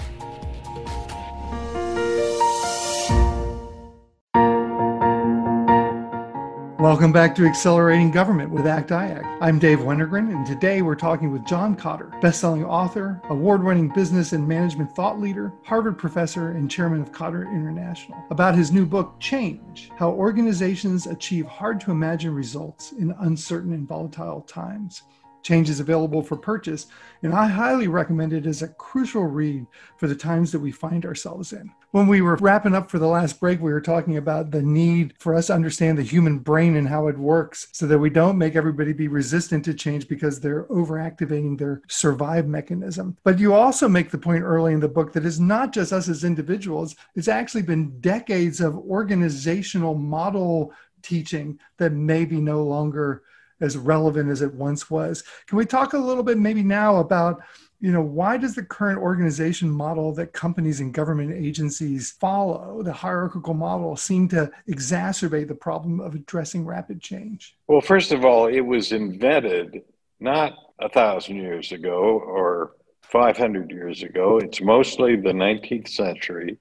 Welcome 6.84 7.14
back 7.14 7.34
to 7.36 7.46
Accelerating 7.46 8.12
Government 8.12 8.52
with 8.52 8.68
ACT-IAC. 8.68 9.38
I'm 9.40 9.58
Dave 9.58 9.80
Wennergren, 9.80 10.36
and 10.36 10.46
today 10.46 10.82
we're 10.82 10.96
talking 10.96 11.32
with 11.32 11.46
John 11.46 11.78
Kotter, 11.78 12.20
best-selling 12.20 12.66
author, 12.66 13.22
award-winning 13.30 13.88
business 13.88 14.34
and 14.34 14.46
management 14.46 14.94
thought 14.94 15.18
leader, 15.18 15.54
Harvard 15.64 15.98
professor, 15.98 16.50
and 16.50 16.70
chairman 16.70 17.00
of 17.00 17.14
Kotter 17.14 17.50
International, 17.50 18.22
about 18.32 18.56
his 18.56 18.74
new 18.74 18.86
book, 18.86 19.18
Change: 19.22 19.92
How 19.96 20.10
Organizations 20.12 21.08
Achieve 21.08 21.46
Hard-to-Imagine 21.46 22.36
Results 22.36 22.92
in 22.92 23.16
Uncertain 23.20 23.72
and 23.72 23.88
Volatile 23.88 24.42
Times. 24.42 25.04
Change 25.44 25.70
is 25.70 25.82
available 25.82 26.24
for 26.24 26.38
purchase, 26.38 26.88
and 27.22 27.34
I 27.34 27.48
highly 27.48 27.88
recommend 27.88 28.34
it 28.34 28.46
as 28.46 28.62
a 28.62 28.70
crucial 28.70 29.26
read 29.26 29.66
for 29.98 30.08
the 30.08 30.16
times 30.16 30.52
that 30.52 30.60
we 30.60 30.72
find 30.72 31.06
ourselves 31.06 31.52
in. 31.52 31.70
When 31.92 32.08
we 32.08 32.22
were 32.22 32.38
wrapping 32.38 32.74
up 32.74 32.90
for 32.90 32.98
the 32.98 33.08
last 33.08 33.40
break, 33.40 33.62
we 33.62 33.72
were 33.72 33.82
talking 33.82 34.18
about 34.18 34.50
the 34.50 34.64
need 34.64 35.14
for 35.20 35.36
us 35.36 35.48
to 35.48 35.54
understand 35.54 35.98
the 35.98 36.04
human 36.04 36.40
brain 36.40 36.76
and 36.76 36.88
how 36.88 37.08
it 37.08 37.18
works 37.18 37.68
so 37.72 37.86
that 37.86 38.00
we 38.00 38.10
don't 38.10 38.38
make 38.38 38.56
everybody 38.56 38.94
be 38.94 39.08
resistant 39.08 39.64
to 39.66 39.74
change 39.76 40.08
because 40.08 40.40
they're 40.40 40.64
overactivating 40.66 41.58
their 41.58 41.82
survive 41.88 42.48
mechanism. 42.48 43.18
But 43.24 43.38
you 43.38 43.54
also 43.54 43.88
make 43.88 44.10
the 44.10 44.18
point 44.18 44.44
early 44.44 44.74
in 44.74 44.80
the 44.80 44.88
book 44.88 45.14
that 45.14 45.26
it's 45.26 45.40
not 45.40 45.72
just 45.72 45.94
us 45.94 46.10
as 46.10 46.24
individuals, 46.24 46.96
it's 47.16 47.28
actually 47.28 47.62
been 47.62 48.00
decades 48.00 48.60
of 48.60 48.78
organizational 48.78 49.94
model 49.94 50.74
teaching 51.04 51.60
that 51.78 51.92
maybe 51.92 52.42
no 52.42 52.64
longer 52.64 53.22
as 53.64 53.78
relevant 53.78 54.30
as 54.30 54.42
it 54.42 54.54
once 54.54 54.90
was. 54.92 55.24
Can 55.48 55.58
we 55.58 55.66
talk 55.66 55.94
a 55.94 55.98
little 55.98 56.24
bit 56.24 56.38
maybe 56.38 56.62
now 56.62 56.98
about 56.98 57.42
you 57.80 57.92
know 57.92 58.02
why 58.02 58.38
does 58.38 58.56
the 58.56 58.64
current 58.64 59.00
organization 59.00 59.70
model 59.70 60.14
that 60.14 60.32
companies 60.32 60.80
and 60.80 60.94
government 60.94 61.34
agencies 61.34 62.12
follow 62.12 62.82
the 62.84 62.94
hierarchical 62.94 63.54
model 63.54 63.98
seem 63.98 64.28
to 64.30 64.52
exacerbate 64.70 65.48
the 65.48 65.56
problem 65.56 66.00
of 66.00 66.16
addressing 66.16 66.66
rapid 66.66 67.02
change? 67.02 67.58
Well 67.68 67.82
first 67.82 68.12
of 68.12 68.24
all 68.24 68.48
it 68.48 68.62
was 68.62 68.92
invented 68.92 69.82
not 70.20 70.54
a 70.80 70.90
thousand 70.90 71.38
years 71.38 71.72
ago 71.72 72.22
or 72.26 72.76
500 73.04 73.70
years 73.70 74.02
ago. 74.02 74.40
It's 74.40 74.62
mostly 74.62 75.16
the 75.16 75.34
19th 75.34 75.90
century 75.90 76.58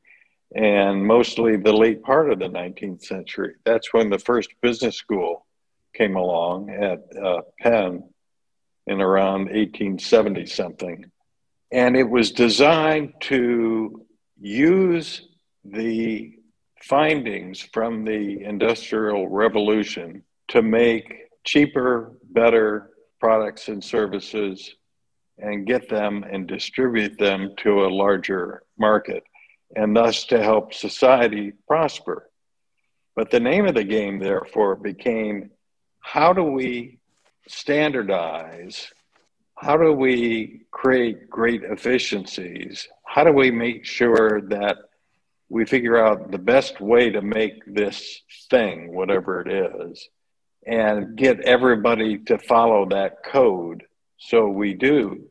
and 0.54 1.06
mostly 1.06 1.56
the 1.56 1.73
late 1.73 2.02
part 2.02 2.30
of 2.30 2.38
the 2.38 2.49
19th 2.49 3.02
century. 3.04 3.54
That's 3.64 3.92
when 3.92 4.11
the 4.11 4.18
first 4.18 4.50
business 4.61 4.97
school 4.97 5.47
came 5.94 6.16
along 6.16 6.70
at 6.70 7.00
uh, 7.16 7.42
Penn 7.61 8.04
in 8.87 9.00
around 9.00 9.46
1870 9.46 10.46
something. 10.46 11.04
And 11.70 11.96
it 11.96 12.08
was 12.08 12.32
designed 12.32 13.14
to 13.22 14.04
use 14.40 15.28
the 15.64 16.32
findings 16.82 17.61
from 17.61 18.04
the 18.04 18.42
Industrial 18.42 19.28
Revolution 19.28 20.25
to 20.49 20.62
make 20.62 21.14
cheaper, 21.44 22.18
better 22.30 22.90
products 23.20 23.68
and 23.68 23.82
services 23.82 24.75
and 25.38 25.66
get 25.66 25.88
them 25.88 26.25
and 26.25 26.46
distribute 26.46 27.18
them 27.18 27.54
to 27.58 27.84
a 27.84 27.88
larger 27.88 28.62
market 28.78 29.22
and 29.75 29.96
thus 29.96 30.25
to 30.26 30.42
help 30.42 30.75
society 30.75 31.52
prosper. 31.66 32.28
But 33.16 33.30
the 33.30 33.40
name 33.40 33.66
of 33.66 33.75
the 33.75 33.84
game, 33.84 34.18
therefore, 34.18 34.76
became 34.76 35.50
how 36.02 36.32
do 36.32 36.44
we 36.44 36.99
standardize? 37.49 38.92
How 39.54 39.76
do 39.76 39.92
we 39.92 40.62
create 40.71 41.30
great 41.30 41.62
efficiencies? 41.62 42.88
How 43.06 43.25
do 43.25 43.32
we 43.32 43.50
make 43.50 43.85
sure 43.85 44.42
that 44.49 44.76
we 45.49 45.64
figure 45.64 46.02
out 46.02 46.30
the 46.30 46.38
best 46.38 46.80
way 46.80 47.11
to 47.11 47.23
make 47.23 47.62
this 47.66 48.23
thing, 48.50 48.94
whatever 48.94 49.42
it 49.42 49.82
is, 49.82 50.09
and 50.66 51.16
get 51.16 51.40
everybody 51.40 52.18
to 52.18 52.38
follow 52.38 52.88
that 52.88 53.23
code 53.25 53.85
so 54.18 54.49
we 54.49 54.75
do 54.75 55.30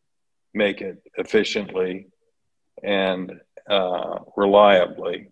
make 0.53 0.81
it 0.81 1.01
efficiently 1.15 2.07
and 2.83 3.31
uh, 3.69 4.19
reliably. 4.37 5.30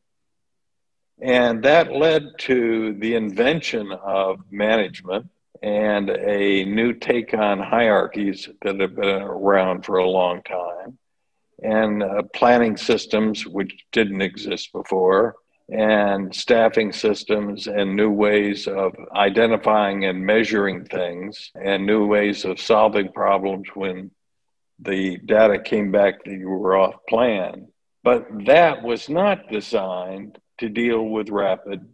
And 1.22 1.64
that 1.64 1.92
led 1.92 2.38
to 2.40 2.94
the 2.94 3.16
invention 3.16 3.92
of 3.92 4.40
management 4.52 5.30
and 5.62 6.10
a 6.10 6.64
new 6.64 6.94
take 6.94 7.34
on 7.34 7.60
hierarchies 7.60 8.48
that 8.62 8.80
have 8.80 8.96
been 8.96 9.22
around 9.22 9.86
for 9.86 9.98
a 9.98 10.10
long 10.10 10.42
time, 10.44 10.98
and 11.62 12.02
uh, 12.02 12.24
planning 12.34 12.78
systems 12.78 13.46
which 13.46 13.86
didn't 13.92 14.22
exist 14.22 14.72
before, 14.72 15.36
and 15.68 16.34
staffing 16.34 16.94
systems, 16.94 17.68
and 17.68 17.96
new 17.96 18.10
ways 18.10 18.68
of 18.68 18.96
identifying 19.14 20.06
and 20.06 20.26
measuring 20.26 20.86
things, 20.86 21.52
and 21.54 21.86
new 21.86 22.08
ways 22.08 22.46
of 22.46 22.60
solving 22.60 23.12
problems 23.12 23.68
when 23.74 24.10
the 24.80 25.18
data 25.18 25.60
came 25.60 25.92
back 25.92 26.24
that 26.24 26.32
you 26.32 26.48
were 26.48 26.78
off 26.78 26.96
plan. 27.10 27.68
But 28.02 28.26
that 28.46 28.82
was 28.82 29.10
not 29.10 29.50
designed 29.52 30.40
to 30.60 30.70
deal 30.70 31.04
with 31.04 31.30
rapid 31.30 31.88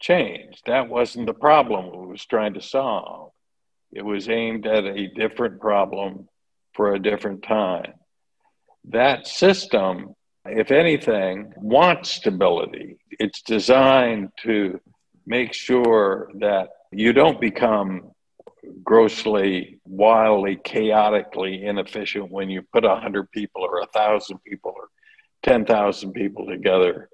change. 0.00 0.62
That 0.66 0.88
wasn't 0.88 1.26
the 1.26 1.34
problem 1.34 1.86
it 1.86 2.08
was 2.08 2.24
trying 2.24 2.54
to 2.54 2.60
solve. 2.60 3.32
It 3.92 4.04
was 4.04 4.28
aimed 4.28 4.66
at 4.66 4.84
a 4.84 5.08
different 5.08 5.60
problem 5.60 6.28
for 6.74 6.94
a 6.94 6.98
different 6.98 7.42
time. 7.42 7.94
That 8.84 9.26
system, 9.26 10.14
if 10.44 10.70
anything, 10.70 11.52
wants 11.56 12.10
stability. 12.10 12.98
It's 13.10 13.42
designed 13.42 14.30
to 14.42 14.80
make 15.26 15.52
sure 15.52 16.30
that 16.38 16.68
you 16.92 17.12
don't 17.12 17.40
become 17.40 18.12
grossly, 18.82 19.80
wildly, 19.84 20.58
chaotically 20.62 21.64
inefficient 21.64 22.30
when 22.30 22.48
you 22.50 22.62
put 22.72 22.84
100 22.84 23.30
people 23.30 23.62
or 23.62 23.80
1,000 23.80 24.38
people 24.44 24.72
or 24.76 24.88
10,000 25.42 26.12
people 26.12 26.46
together 26.46 27.08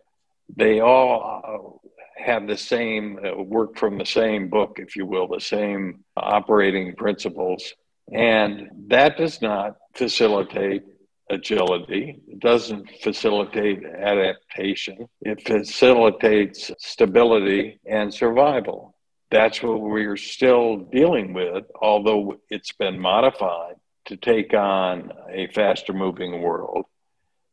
they 0.57 0.81
all 0.81 1.81
have 2.17 2.47
the 2.47 2.57
same 2.57 3.19
uh, 3.25 3.43
work 3.43 3.77
from 3.77 3.99
the 3.99 4.07
same 4.07 4.49
book, 4.49 4.79
if 4.79 4.97
you 4.97 5.07
will, 5.07 5.29
the 5.29 5.41
same 5.41 6.05
operating 6.17 6.95
principles. 6.97 7.75
And 8.13 8.71
that 8.89 9.17
does 9.17 9.43
not 9.43 9.77
facilitate 9.95 10.85
agility. 11.31 12.21
It 12.29 12.41
doesn't 12.41 12.91
facilitate 13.03 13.85
adaptation. 13.85 15.09
It 15.23 15.47
facilitates 15.47 16.71
stability 16.79 17.81
and 17.87 18.13
survival. 18.13 18.95
That's 19.31 19.63
what 19.63 19.81
we're 19.81 20.17
still 20.17 20.77
dealing 20.77 21.33
with, 21.33 21.65
although 21.81 22.37
it's 22.51 22.73
been 22.73 22.99
modified 22.99 23.75
to 24.07 24.17
take 24.17 24.53
on 24.55 25.13
a 25.31 25.47
faster 25.49 25.93
moving 25.93 26.43
world. 26.43 26.85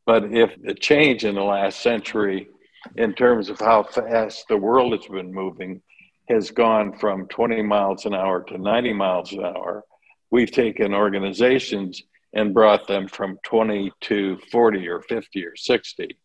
But 0.05 0.25
if 0.33 0.61
the 0.61 0.73
change 0.73 1.23
in 1.23 1.35
the 1.35 1.43
last 1.43 1.81
century 1.81 2.49
in 2.95 3.13
terms 3.13 3.49
of 3.49 3.59
how 3.59 3.83
fast 3.83 4.47
the 4.47 4.57
world 4.57 4.93
has 4.93 5.05
been 5.07 5.33
moving 5.33 5.81
has 6.29 6.51
gone 6.51 6.97
from 6.97 7.27
20 7.27 7.61
miles 7.61 8.05
an 8.05 8.13
hour 8.13 8.43
to 8.43 8.57
90 8.57 8.93
miles 8.93 9.33
an 9.33 9.43
hour. 9.43 9.83
We've 10.29 10.51
taken 10.51 10.93
organizations 10.93 12.01
and 12.33 12.53
brought 12.53 12.87
them 12.87 13.07
from 13.07 13.37
20 13.43 13.91
to 14.01 14.37
40 14.51 14.87
or 14.87 15.01
50 15.01 15.45
or 15.45 15.55
60. 15.55 16.17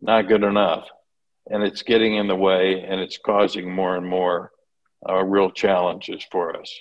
Not 0.00 0.28
good 0.28 0.42
enough. 0.42 0.88
And 1.50 1.62
it's 1.62 1.82
getting 1.82 2.16
in 2.16 2.26
the 2.26 2.36
way 2.36 2.80
and 2.80 3.00
it's 3.00 3.18
causing 3.18 3.72
more 3.72 3.96
and 3.96 4.06
more 4.06 4.52
uh, 5.08 5.22
real 5.24 5.50
challenges 5.50 6.24
for 6.30 6.56
us 6.58 6.72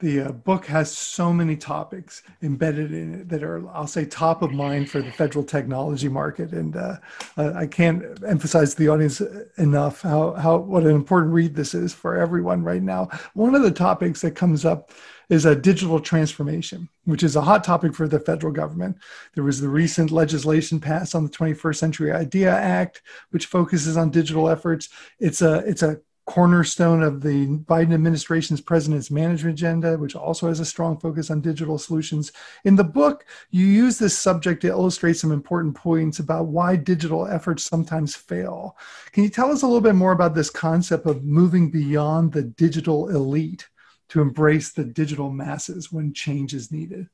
the 0.00 0.20
uh, 0.20 0.32
book 0.32 0.66
has 0.66 0.96
so 0.96 1.32
many 1.32 1.56
topics 1.56 2.22
embedded 2.42 2.92
in 2.92 3.14
it 3.14 3.28
that 3.28 3.42
are 3.42 3.68
i'll 3.70 3.86
say 3.86 4.04
top 4.04 4.42
of 4.42 4.52
mind 4.52 4.88
for 4.88 5.02
the 5.02 5.10
federal 5.10 5.44
technology 5.44 6.08
market. 6.08 6.52
And 6.52 6.76
uh, 6.76 6.96
i 7.36 7.66
can't 7.66 8.04
emphasize 8.24 8.74
to 8.74 8.78
the 8.78 8.88
audience 8.88 9.20
enough 9.56 10.02
how, 10.02 10.32
how 10.32 10.58
what 10.58 10.84
an 10.84 10.94
important 10.94 11.32
read 11.32 11.54
this 11.54 11.74
is 11.74 11.92
for 11.92 12.16
everyone 12.16 12.62
right 12.62 12.82
now. 12.82 13.08
One 13.34 13.54
of 13.54 13.62
the 13.62 13.70
topics 13.70 14.20
that 14.20 14.32
comes 14.32 14.64
up 14.64 14.92
is 15.28 15.44
a 15.44 15.54
digital 15.54 16.00
transformation 16.00 16.88
which 17.04 17.22
is 17.22 17.36
a 17.36 17.40
hot 17.40 17.64
topic 17.64 17.94
for 17.94 18.06
the 18.06 18.20
federal 18.20 18.52
government. 18.52 18.98
There 19.34 19.44
was 19.44 19.60
the 19.60 19.68
recent 19.68 20.10
legislation 20.10 20.78
passed 20.78 21.14
on 21.14 21.24
the 21.24 21.30
21st 21.30 21.76
century 21.76 22.12
idea 22.12 22.54
act 22.54 23.02
which 23.30 23.46
focuses 23.46 23.96
on 23.96 24.10
digital 24.10 24.48
efforts. 24.48 24.90
It's 25.18 25.42
a 25.42 25.58
it's 25.66 25.82
a 25.82 26.00
cornerstone 26.28 27.02
of 27.02 27.22
the 27.22 27.46
Biden 27.46 27.94
administration's 27.94 28.60
president's 28.60 29.10
management 29.10 29.54
agenda, 29.54 29.96
which 29.96 30.14
also 30.14 30.46
has 30.46 30.60
a 30.60 30.64
strong 30.64 30.98
focus 30.98 31.30
on 31.30 31.40
digital 31.40 31.78
solutions. 31.78 32.32
In 32.66 32.76
the 32.76 32.84
book, 32.84 33.24
you 33.50 33.64
use 33.64 33.98
this 33.98 34.16
subject 34.16 34.60
to 34.60 34.68
illustrate 34.68 35.14
some 35.14 35.32
important 35.32 35.74
points 35.74 36.18
about 36.18 36.48
why 36.48 36.76
digital 36.76 37.26
efforts 37.26 37.64
sometimes 37.64 38.14
fail. 38.14 38.76
Can 39.12 39.24
you 39.24 39.30
tell 39.30 39.50
us 39.50 39.62
a 39.62 39.66
little 39.66 39.80
bit 39.80 39.94
more 39.94 40.12
about 40.12 40.34
this 40.34 40.50
concept 40.50 41.06
of 41.06 41.24
moving 41.24 41.70
beyond 41.70 42.30
the 42.30 42.42
digital 42.42 43.08
elite 43.08 43.66
to 44.10 44.20
embrace 44.20 44.72
the 44.72 44.84
digital 44.84 45.30
masses 45.30 45.90
when 45.90 46.12
change 46.12 46.52
is 46.52 46.70
needed? 46.70 47.08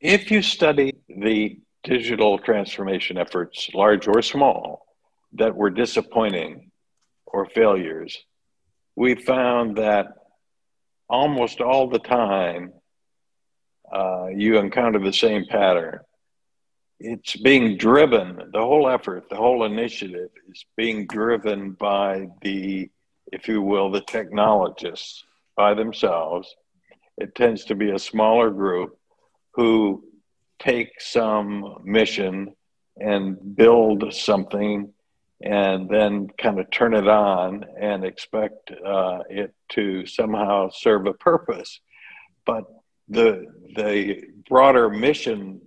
If 0.00 0.30
you 0.30 0.42
study 0.42 0.94
the 1.08 1.58
digital 1.82 2.38
transformation 2.38 3.18
efforts, 3.18 3.68
large 3.74 4.06
or 4.06 4.22
small, 4.22 4.86
that 5.32 5.56
were 5.56 5.70
disappointing 5.70 6.68
or 7.32 7.46
failures, 7.46 8.24
we 8.96 9.14
found 9.14 9.76
that 9.76 10.08
almost 11.08 11.60
all 11.60 11.88
the 11.88 11.98
time 11.98 12.72
uh, 13.92 14.26
you 14.28 14.58
encounter 14.58 14.98
the 14.98 15.12
same 15.12 15.44
pattern. 15.48 16.00
It's 17.00 17.36
being 17.36 17.76
driven, 17.76 18.50
the 18.52 18.60
whole 18.60 18.88
effort, 18.88 19.28
the 19.28 19.36
whole 19.36 19.64
initiative 19.64 20.30
is 20.48 20.64
being 20.76 21.06
driven 21.06 21.72
by 21.72 22.28
the, 22.42 22.90
if 23.32 23.48
you 23.48 23.60
will, 23.60 23.90
the 23.90 24.02
technologists 24.02 25.24
by 25.56 25.74
themselves. 25.74 26.54
It 27.18 27.34
tends 27.34 27.64
to 27.66 27.74
be 27.74 27.90
a 27.90 27.98
smaller 27.98 28.50
group 28.50 28.96
who 29.54 30.04
take 30.58 31.00
some 31.00 31.78
mission 31.84 32.54
and 32.98 33.56
build 33.56 34.14
something 34.14 34.92
and 35.42 35.88
then 35.88 36.28
kind 36.38 36.60
of 36.60 36.70
turn 36.70 36.94
it 36.94 37.08
on 37.08 37.64
and 37.80 38.04
expect 38.04 38.70
uh, 38.70 39.20
it 39.28 39.54
to 39.70 40.06
somehow 40.06 40.70
serve 40.70 41.06
a 41.06 41.12
purpose. 41.12 41.80
But 42.46 42.64
the, 43.08 43.46
the 43.76 44.22
broader 44.48 44.88
mission 44.88 45.60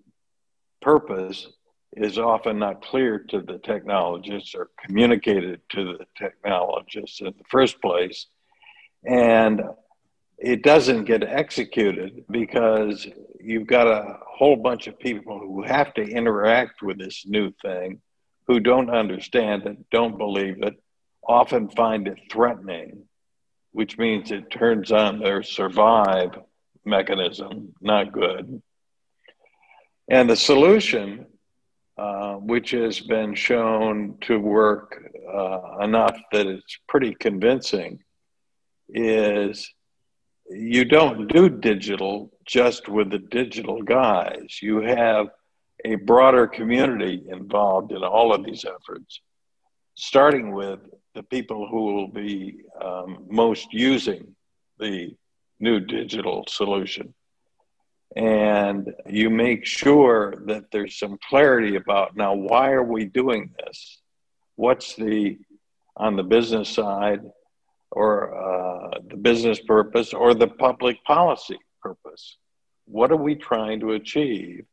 purpose 0.82 1.48
is 1.96 2.18
often 2.18 2.60
not 2.60 2.84
clear 2.84 3.20
to 3.20 3.42
the 3.42 3.58
technologists 3.60 4.56
or 4.56 4.70
communicated 4.86 5.62
to 5.70 5.98
the 5.98 6.06
technologists 6.18 7.22
in 7.22 7.28
the 7.28 7.44
first 7.50 7.82
place. 7.82 8.28
And 9.06 9.62
it 10.38 10.64
doesn't 10.64 11.06
get 11.06 11.24
executed 11.24 12.26
because 12.30 13.08
you've 13.40 13.68
got 13.68 13.88
a 13.88 14.20
whole 14.28 14.58
bunch 14.58 14.88
of 14.88 15.00
people 15.00 15.40
who 15.40 15.64
have 15.64 15.94
to 15.94 16.02
interact 16.02 16.82
with 16.82 16.98
this 16.98 17.26
new 17.26 17.52
thing 17.62 18.02
who 18.48 18.60
don't 18.60 18.90
understand 18.90 19.66
it, 19.66 19.78
don't 19.92 20.18
believe 20.18 20.62
it, 20.62 20.76
often 21.28 21.70
find 21.70 22.08
it 22.08 22.20
threatening, 22.32 23.04
which 23.72 23.98
means 23.98 24.32
it 24.32 24.52
turns 24.52 24.92
on 24.92 25.20
their 25.20 25.44
survive 25.44 26.32
mechanism, 26.86 27.74
not 27.82 28.12
good. 28.12 28.62
And 30.08 30.30
the 30.30 30.36
solution, 30.36 31.26
uh, 31.98 32.36
which 32.36 32.72
has 32.72 33.00
been 33.00 33.34
shown 33.34 34.18
to 34.22 34.40
work 34.40 35.04
uh, 35.34 35.80
enough 35.82 36.18
that 36.32 36.46
it's 36.46 36.78
pretty 36.88 37.16
convincing, 37.16 38.00
is 38.90 39.74
you 40.50 40.86
don't 40.86 41.28
do 41.28 41.50
digital 41.50 42.32
just 42.46 42.88
with 42.88 43.10
the 43.10 43.18
digital 43.18 43.82
guys. 43.82 44.60
You 44.62 44.82
have 44.82 45.28
a 45.92 45.96
broader 45.96 46.48
community 46.48 47.16
involved 47.38 47.92
in 47.92 48.04
all 48.04 48.34
of 48.34 48.44
these 48.44 48.66
efforts, 48.76 49.22
starting 49.96 50.48
with 50.62 50.80
the 51.14 51.24
people 51.36 51.68
who 51.70 51.82
will 51.94 52.08
be 52.26 52.36
um, 52.88 53.10
most 53.30 53.68
using 53.72 54.36
the 54.80 55.16
new 55.60 55.80
digital 55.80 56.44
solution. 56.48 57.14
And 58.16 58.94
you 59.08 59.30
make 59.30 59.66
sure 59.66 60.20
that 60.48 60.64
there's 60.72 60.98
some 60.98 61.18
clarity 61.30 61.76
about 61.76 62.16
now, 62.16 62.34
why 62.34 62.72
are 62.72 62.90
we 62.96 63.06
doing 63.06 63.52
this? 63.60 63.78
What's 64.56 64.96
the, 64.96 65.38
on 65.96 66.16
the 66.16 66.24
business 66.24 66.70
side, 66.70 67.22
or 67.92 68.14
uh, 68.46 69.00
the 69.12 69.18
business 69.18 69.60
purpose, 69.60 70.14
or 70.14 70.34
the 70.34 70.48
public 70.48 71.04
policy 71.04 71.60
purpose? 71.82 72.38
What 72.86 73.12
are 73.12 73.24
we 73.28 73.36
trying 73.36 73.80
to 73.82 73.92
achieve? 73.92 74.66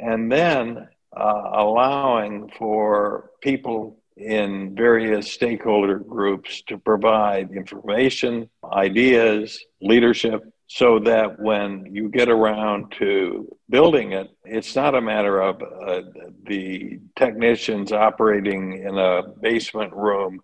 And 0.00 0.30
then 0.30 0.88
uh, 1.16 1.42
allowing 1.52 2.50
for 2.58 3.30
people 3.40 3.98
in 4.16 4.74
various 4.74 5.32
stakeholder 5.32 5.98
groups 5.98 6.62
to 6.62 6.78
provide 6.78 7.50
information, 7.52 8.48
ideas, 8.72 9.58
leadership, 9.80 10.42
so 10.66 11.00
that 11.00 11.40
when 11.40 11.88
you 11.90 12.08
get 12.08 12.28
around 12.28 12.92
to 12.92 13.48
building 13.70 14.12
it, 14.12 14.28
it's 14.44 14.76
not 14.76 14.94
a 14.94 15.00
matter 15.00 15.40
of 15.40 15.60
uh, 15.60 16.02
the 16.44 17.00
technicians 17.16 17.90
operating 17.90 18.84
in 18.84 18.96
a 18.96 19.22
basement 19.40 19.92
room 19.92 20.40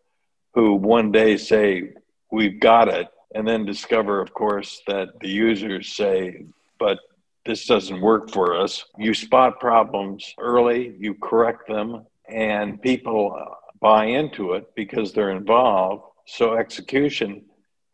who 0.54 0.74
one 0.74 1.12
day 1.12 1.36
say, 1.36 1.92
We've 2.32 2.58
got 2.58 2.88
it, 2.88 3.06
and 3.36 3.46
then 3.46 3.64
discover, 3.64 4.20
of 4.20 4.34
course, 4.34 4.82
that 4.88 5.20
the 5.20 5.28
users 5.28 5.94
say, 5.94 6.46
But 6.80 6.98
this 7.46 7.66
doesn't 7.66 8.00
work 8.00 8.30
for 8.30 8.58
us. 8.58 8.84
You 8.98 9.14
spot 9.14 9.60
problems 9.60 10.34
early, 10.38 10.94
you 10.98 11.14
correct 11.14 11.68
them, 11.68 12.06
and 12.28 12.82
people 12.82 13.40
buy 13.80 14.06
into 14.06 14.52
it 14.52 14.74
because 14.74 15.12
they're 15.12 15.30
involved. 15.30 16.04
So 16.26 16.54
execution 16.54 17.44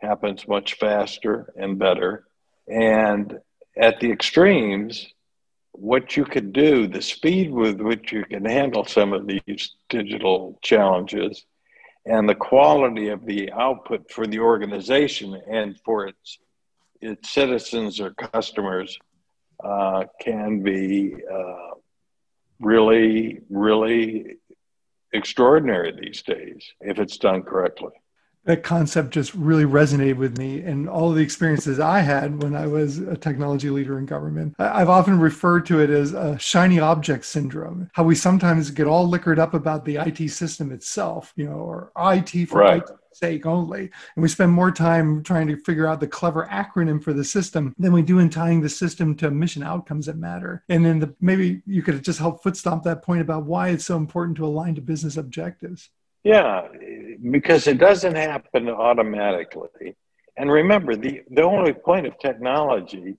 happens 0.01 0.49
much 0.49 0.75
faster 0.75 1.53
and 1.57 1.79
better. 1.79 2.25
And 2.67 3.39
at 3.77 4.01
the 4.01 4.11
extremes, 4.11 5.07
what 5.73 6.17
you 6.17 6.25
could 6.25 6.53
do, 6.53 6.87
the 6.87 7.03
speed 7.03 7.51
with 7.51 7.81
which 7.81 8.13
you 8.13 8.25
can 8.25 8.45
handle 8.45 8.85
some 8.85 9.13
of 9.13 9.27
these 9.27 9.75
digital 9.89 10.59
challenges, 10.63 11.45
and 12.05 12.29
the 12.29 12.35
quality 12.35 13.09
of 13.09 13.25
the 13.27 13.53
output 13.53 14.11
for 14.11 14.27
the 14.27 14.41
organization 14.41 15.41
and 15.49 15.79
for 15.85 16.09
its 16.09 16.39
its 17.01 17.31
citizens 17.31 18.01
or 18.01 18.13
customers 18.13 18.97
uh, 19.65 20.05
can 20.21 20.63
be 20.63 21.15
uh, 21.31 21.75
really, 22.61 23.41
really 23.51 24.37
extraordinary 25.13 25.93
these 25.93 26.23
days 26.23 26.65
if 26.81 26.99
it's 26.99 27.19
done 27.19 27.43
correctly 27.43 27.93
that 28.45 28.63
concept 28.63 29.11
just 29.11 29.33
really 29.35 29.65
resonated 29.65 30.17
with 30.17 30.37
me 30.37 30.61
and 30.61 30.89
all 30.89 31.13
the 31.13 31.23
experiences 31.23 31.79
I 31.79 32.01
had 32.01 32.43
when 32.43 32.57
I 32.57 32.67
was 32.67 32.99
a 32.99 33.17
technology 33.17 33.71
leader 33.71 33.99
in 33.99 34.07
government. 34.07 34.55
I've 34.59 34.89
often 34.89 35.21
referred 35.21 35.65
to 35.67 35.81
it 35.81 35.91
as 35.91 36.13
a 36.13 36.39
shiny 36.39 36.81
object 36.81 37.25
syndrome, 37.25 37.91
how 37.93 38.03
we 38.03 38.17
sometimes 38.17 38.71
get 38.71 38.87
all 38.87 39.09
liquored 39.09 39.39
up 39.39 39.55
about 39.55 39.85
the 39.85 39.97
IT 39.97 40.29
system 40.31 40.73
itself, 40.73 41.33
you 41.37 41.45
know, 41.45 41.53
or 41.53 41.93
IT 41.97 42.49
for 42.49 42.59
right. 42.59 42.83
sake 43.13 43.47
only. 43.47 43.91
And 44.17 44.23
we 44.23 44.29
spend 44.29 44.51
more 44.51 44.73
time 44.73 45.23
trying 45.23 45.47
to 45.47 45.57
figure 45.57 45.87
out 45.87 46.01
the 46.01 46.09
clever 46.09 46.49
acronym 46.51 47.03
for 47.03 47.13
the 47.13 47.25
system 47.25 47.75
than 47.79 47.93
we 47.93 48.03
do 48.03 48.19
in 48.19 48.29
tying 48.29 48.61
the 48.61 48.69
system 48.69 49.15
to 49.17 49.31
mission 49.31 49.63
outcomes 49.63 50.07
that 50.07 50.17
matter. 50.17 50.65
And 50.69 50.85
then 50.85 50.99
the, 50.99 51.15
maybe 51.21 51.63
you 51.65 51.83
could 51.83 52.03
just 52.03 52.19
help 52.19 52.43
footstomp 52.43 52.83
that 52.83 53.03
point 53.03 53.21
about 53.21 53.45
why 53.45 53.69
it's 53.69 53.85
so 53.85 53.97
important 53.97 54.37
to 54.39 54.47
align 54.47 54.75
to 54.75 54.81
business 54.81 55.17
objectives. 55.17 55.91
Yeah, 56.25 56.69
because 57.31 57.67
it 57.67 57.79
doesn't 57.79 58.15
happen 58.15 58.69
automatically. 58.69 59.97
And 60.37 60.51
remember, 60.51 60.97
the, 60.97 61.23
the 61.31 61.43
only 61.43 61.73
point 61.73 62.07
of 62.07 62.19
technology 62.19 63.17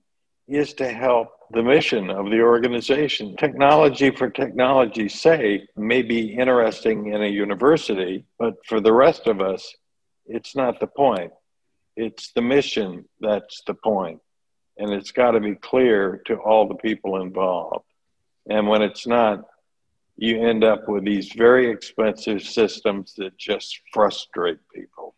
is 0.48 0.74
to 0.74 0.88
help 0.88 1.28
the 1.52 1.62
mission 1.62 2.10
of 2.10 2.30
the 2.30 2.40
organization. 2.40 3.36
Technology 3.36 4.10
for 4.10 4.28
technology's 4.30 5.20
sake 5.20 5.62
may 5.76 6.02
be 6.02 6.34
interesting 6.34 7.12
in 7.12 7.22
a 7.22 7.28
university, 7.28 8.24
but 8.38 8.54
for 8.66 8.80
the 8.80 8.92
rest 8.92 9.26
of 9.26 9.40
us, 9.40 9.74
it's 10.26 10.56
not 10.56 10.80
the 10.80 10.86
point. 10.86 11.32
It's 11.96 12.32
the 12.32 12.42
mission 12.42 13.04
that's 13.20 13.62
the 13.66 13.74
point. 13.74 14.20
And 14.76 14.90
it's 14.92 15.12
got 15.12 15.32
to 15.32 15.40
be 15.40 15.54
clear 15.54 16.20
to 16.26 16.36
all 16.36 16.66
the 16.66 16.74
people 16.74 17.20
involved. 17.20 17.84
And 18.48 18.66
when 18.66 18.82
it's 18.82 19.06
not, 19.06 19.44
you 20.16 20.46
end 20.46 20.64
up 20.64 20.88
with 20.88 21.04
these 21.04 21.32
very 21.32 21.70
expensive 21.70 22.42
systems 22.42 23.14
that 23.16 23.36
just 23.36 23.80
frustrate 23.92 24.58
people. 24.74 25.14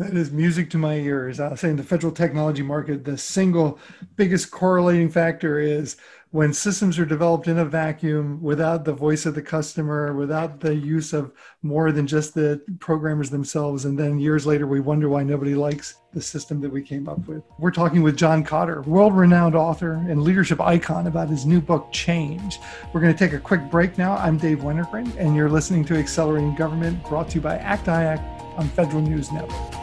That 0.00 0.16
is 0.16 0.30
music 0.30 0.70
to 0.70 0.78
my 0.78 0.94
ears. 0.94 1.40
I'll 1.40 1.58
say 1.58 1.68
in 1.68 1.76
the 1.76 1.82
federal 1.82 2.10
technology 2.10 2.62
market, 2.62 3.04
the 3.04 3.18
single 3.18 3.78
biggest 4.16 4.50
correlating 4.50 5.10
factor 5.10 5.60
is 5.60 5.98
when 6.30 6.54
systems 6.54 6.98
are 6.98 7.04
developed 7.04 7.48
in 7.48 7.58
a 7.58 7.66
vacuum 7.66 8.40
without 8.40 8.86
the 8.86 8.94
voice 8.94 9.26
of 9.26 9.34
the 9.34 9.42
customer, 9.42 10.14
without 10.14 10.58
the 10.58 10.74
use 10.74 11.12
of 11.12 11.32
more 11.62 11.92
than 11.92 12.06
just 12.06 12.32
the 12.32 12.62
programmers 12.78 13.28
themselves. 13.28 13.84
And 13.84 13.98
then 13.98 14.18
years 14.18 14.46
later, 14.46 14.66
we 14.66 14.80
wonder 14.80 15.10
why 15.10 15.22
nobody 15.22 15.54
likes 15.54 15.96
the 16.14 16.22
system 16.22 16.62
that 16.62 16.72
we 16.72 16.80
came 16.80 17.06
up 17.06 17.28
with. 17.28 17.42
We're 17.58 17.70
talking 17.70 18.02
with 18.02 18.16
John 18.16 18.42
Kotter, 18.42 18.82
world 18.86 19.14
renowned 19.14 19.54
author 19.54 20.02
and 20.08 20.22
leadership 20.22 20.62
icon, 20.62 21.08
about 21.08 21.28
his 21.28 21.44
new 21.44 21.60
book, 21.60 21.92
Change. 21.92 22.58
We're 22.94 23.02
going 23.02 23.12
to 23.12 23.18
take 23.18 23.34
a 23.34 23.38
quick 23.38 23.70
break 23.70 23.98
now. 23.98 24.16
I'm 24.16 24.38
Dave 24.38 24.60
Wennergren, 24.60 25.14
and 25.18 25.36
you're 25.36 25.50
listening 25.50 25.84
to 25.84 25.98
Accelerating 25.98 26.54
Government, 26.54 27.04
brought 27.04 27.28
to 27.28 27.34
you 27.34 27.42
by 27.42 27.58
ACT 27.58 27.88
IAC 27.88 28.58
on 28.58 28.66
Federal 28.70 29.02
News 29.02 29.30
Network. 29.30 29.79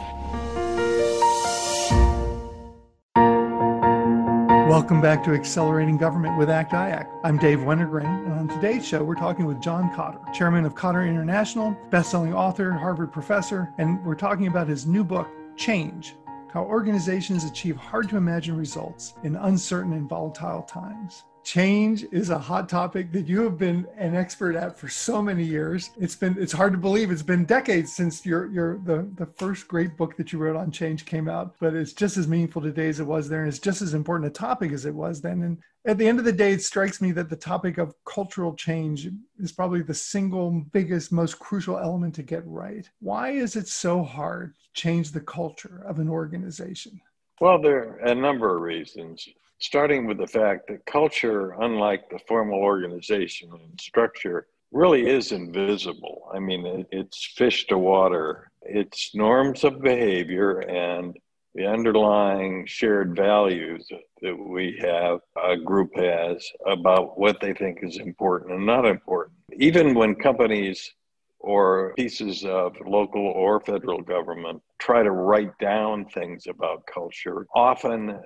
Welcome 4.68 5.00
back 5.00 5.24
to 5.24 5.32
Accelerating 5.32 5.96
Government 5.96 6.36
with 6.36 6.50
ACT 6.50 6.72
IAC. 6.72 7.08
I'm 7.24 7.38
Dave 7.38 7.60
Wennergren, 7.60 8.04
and 8.04 8.32
on 8.34 8.48
today's 8.48 8.86
show, 8.86 9.02
we're 9.02 9.14
talking 9.14 9.46
with 9.46 9.62
John 9.62 9.88
Kotter, 9.94 10.30
chairman 10.34 10.66
of 10.66 10.74
Kotter 10.74 11.08
International, 11.08 11.74
best-selling 11.88 12.34
author, 12.34 12.72
Harvard 12.72 13.10
professor, 13.10 13.72
and 13.78 14.04
we're 14.04 14.14
talking 14.14 14.46
about 14.46 14.68
his 14.68 14.86
new 14.86 15.04
book, 15.04 15.26
Change: 15.56 16.16
How 16.52 16.64
Organizations 16.64 17.44
Achieve 17.44 17.78
Hard 17.78 18.10
to 18.10 18.18
Imagine 18.18 18.58
Results 18.58 19.14
in 19.22 19.36
Uncertain 19.36 19.94
and 19.94 20.06
Volatile 20.06 20.64
Times 20.64 21.24
change 21.48 22.04
is 22.12 22.28
a 22.28 22.38
hot 22.38 22.68
topic 22.68 23.10
that 23.10 23.26
you 23.26 23.40
have 23.42 23.56
been 23.56 23.86
an 23.96 24.14
expert 24.14 24.54
at 24.54 24.78
for 24.78 24.86
so 24.86 25.22
many 25.22 25.42
years. 25.42 25.88
It's 25.98 26.14
been 26.14 26.36
it's 26.38 26.52
hard 26.52 26.72
to 26.72 26.78
believe 26.78 27.10
it's 27.10 27.22
been 27.22 27.46
decades 27.46 27.90
since 27.90 28.26
your 28.26 28.52
your 28.52 28.78
the 28.84 29.08
the 29.16 29.24
first 29.24 29.66
great 29.66 29.96
book 29.96 30.14
that 30.18 30.30
you 30.30 30.38
wrote 30.38 30.56
on 30.56 30.70
change 30.70 31.06
came 31.06 31.26
out, 31.26 31.54
but 31.58 31.72
it's 31.72 31.94
just 31.94 32.18
as 32.18 32.28
meaningful 32.28 32.60
today 32.60 32.88
as 32.88 33.00
it 33.00 33.06
was 33.06 33.30
there 33.30 33.40
and 33.40 33.48
it's 33.48 33.58
just 33.58 33.80
as 33.80 33.94
important 33.94 34.28
a 34.28 34.30
topic 34.30 34.72
as 34.72 34.84
it 34.84 34.94
was 34.94 35.22
then 35.22 35.40
and 35.42 35.56
at 35.86 35.96
the 35.96 36.06
end 36.06 36.18
of 36.18 36.26
the 36.26 36.32
day 36.32 36.52
it 36.52 36.60
strikes 36.60 37.00
me 37.00 37.12
that 37.12 37.30
the 37.30 37.36
topic 37.36 37.78
of 37.78 37.94
cultural 38.04 38.54
change 38.54 39.08
is 39.38 39.50
probably 39.50 39.80
the 39.80 39.94
single 39.94 40.50
biggest 40.72 41.12
most 41.12 41.38
crucial 41.38 41.78
element 41.78 42.14
to 42.16 42.22
get 42.22 42.46
right. 42.46 42.90
Why 43.00 43.30
is 43.30 43.56
it 43.56 43.68
so 43.68 44.02
hard 44.02 44.54
to 44.54 44.82
change 44.82 45.12
the 45.12 45.20
culture 45.22 45.82
of 45.86 45.98
an 45.98 46.10
organization? 46.10 47.00
Well, 47.40 47.58
there 47.58 47.78
are 47.78 47.98
a 48.00 48.14
number 48.14 48.54
of 48.54 48.60
reasons 48.60 49.26
starting 49.58 50.06
with 50.06 50.18
the 50.18 50.26
fact 50.26 50.68
that 50.68 50.86
culture, 50.86 51.52
unlike 51.60 52.08
the 52.10 52.18
formal 52.26 52.58
organization 52.58 53.50
and 53.52 53.80
structure, 53.80 54.46
really 54.72 55.08
is 55.08 55.32
invisible. 55.32 56.30
I 56.32 56.38
mean, 56.38 56.86
it's 56.90 57.32
fish 57.36 57.66
to 57.68 57.78
water, 57.78 58.50
it's 58.62 59.14
norms 59.14 59.64
of 59.64 59.80
behavior 59.80 60.60
and 60.60 61.16
the 61.54 61.66
underlying 61.66 62.66
shared 62.66 63.16
values 63.16 63.88
that 64.22 64.38
we 64.38 64.78
have, 64.80 65.20
a 65.42 65.56
group 65.56 65.90
has 65.96 66.46
about 66.66 67.18
what 67.18 67.40
they 67.40 67.52
think 67.52 67.80
is 67.82 67.96
important 67.96 68.52
and 68.52 68.64
not 68.64 68.86
important. 68.86 69.36
Even 69.56 69.94
when 69.94 70.14
companies 70.14 70.92
or 71.40 71.94
pieces 71.96 72.44
of 72.44 72.76
local 72.86 73.26
or 73.26 73.60
federal 73.60 74.00
government 74.02 74.62
try 74.78 75.02
to 75.02 75.10
write 75.10 75.56
down 75.58 76.04
things 76.06 76.46
about 76.46 76.86
culture, 76.86 77.46
often 77.54 78.20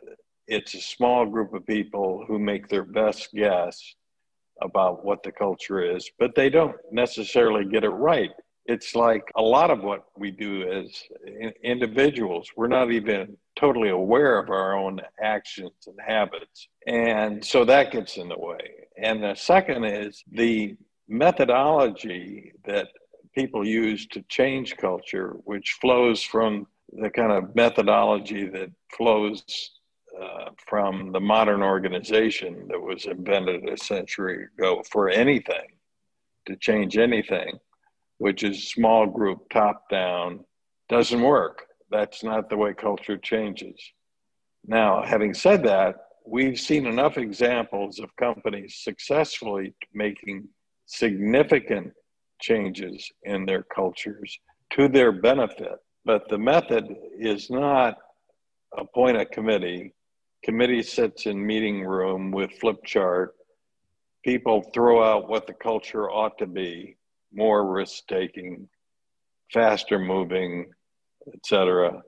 it's 0.47 0.75
a 0.75 0.81
small 0.81 1.27
group 1.27 1.55
of 1.55 1.67
people 1.67 2.25
who 2.27 2.39
make 2.39 2.69
their 2.69 2.85
best 2.85 3.33
guess 3.33 3.95
about 4.61 5.05
what 5.05 5.23
the 5.23 5.33
culture 5.33 5.81
is, 5.83 6.11
but 6.19 6.35
they 6.35 6.49
don't 6.49 6.77
necessarily 6.91 7.65
get 7.65 7.85
it 7.85 7.91
right. 7.91 8.31
It's 8.67 8.95
like 8.95 9.25
a 9.35 9.43
lot 9.43 9.71
of 9.71 9.83
what 9.83 10.05
we 10.17 10.31
do 10.31 10.71
as 10.71 11.03
individuals, 11.65 12.49
we're 12.57 12.69
not 12.69 12.93
even 12.93 13.37
totally 13.57 13.91
aware 13.91 14.39
of 14.39 14.51
our 14.51 14.77
own 14.77 15.01
actions 15.21 15.73
and 15.87 15.97
habits. 16.01 16.69
And 16.87 17.45
so 17.45 17.65
that 17.65 17.91
gets 17.91 18.17
in 18.17 18.29
the 18.29 18.39
way. 18.39 18.87
And 18.97 19.23
the 19.23 19.35
second 19.35 19.85
is 19.85 20.23
the 20.31 20.77
methodology 21.09 22.53
that 22.65 22.89
people 23.35 23.67
use 23.67 24.07
to 24.09 24.23
change 24.29 24.77
culture, 24.77 25.37
which 25.45 25.79
flows 25.81 26.23
from 26.23 26.67
the 26.93 27.11
kind 27.11 27.33
of 27.33 27.55
methodology 27.55 28.47
that 28.49 28.71
flows 28.97 29.43
uh, 30.21 30.51
from 30.67 31.13
the 31.13 31.21
modern 31.21 31.63
organization 31.63 32.67
that 32.69 32.81
was 32.81 33.07
invented 33.07 33.69
a 33.69 33.77
century 33.77 34.47
ago 34.59 34.83
for 34.91 35.09
anything, 35.09 35.69
to 36.47 36.57
change 36.57 36.99
anything, 36.99 37.59
which 38.19 38.43
is 38.43 38.71
small 38.71 39.07
group, 39.07 39.49
top 39.51 39.89
down, 39.91 40.45
doesn't 40.89 41.23
work. 41.23 41.67
That's 41.91 42.23
not 42.23 42.49
the 42.49 42.57
way 42.57 42.75
culture 42.75 43.19
changes. 43.19 43.81
Now, 44.67 45.03
having 45.03 45.35
said 45.35 45.63
that, 45.65 45.97
we've 46.27 46.59
seen 46.59 46.87
enough 46.87 47.19
examples 47.19 47.99
of 47.99 48.15
companies 48.17 48.81
successfully 48.83 49.75
making 49.93 50.49
significant 50.87 51.93
changes 52.41 53.11
in 53.25 53.47
their 53.47 53.63
cultures 53.63 54.39
to 54.71 54.89
their 54.89 55.13
benefit. 55.13 55.79
But 56.05 56.29
the 56.29 56.39
method 56.39 56.95
is 57.19 57.51
not 57.51 57.99
appoint 58.77 59.17
a 59.17 59.27
committee 59.27 59.95
committee 60.45 60.83
sits 60.83 61.27
in 61.27 61.45
meeting 61.47 61.85
room 61.85 62.31
with 62.31 62.59
flip 62.61 62.85
chart. 62.85 63.35
People 64.25 64.63
throw 64.75 65.03
out 65.03 65.29
what 65.29 65.47
the 65.47 65.53
culture 65.53 66.11
ought 66.11 66.39
to 66.39 66.47
be, 66.47 66.97
more 67.33 67.67
risk 67.71 68.07
taking, 68.09 68.69
faster 69.53 69.99
moving, 69.99 70.71
etc. 71.35 72.03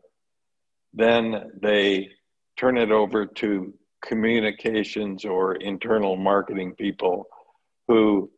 Then 0.92 1.51
they 1.61 2.11
turn 2.57 2.79
it 2.79 2.90
over 2.90 3.27
to 3.27 3.75
communications 4.05 5.25
or 5.25 5.57
internal 5.57 6.16
marketing 6.16 6.75
people 6.75 7.27
who 7.88 8.31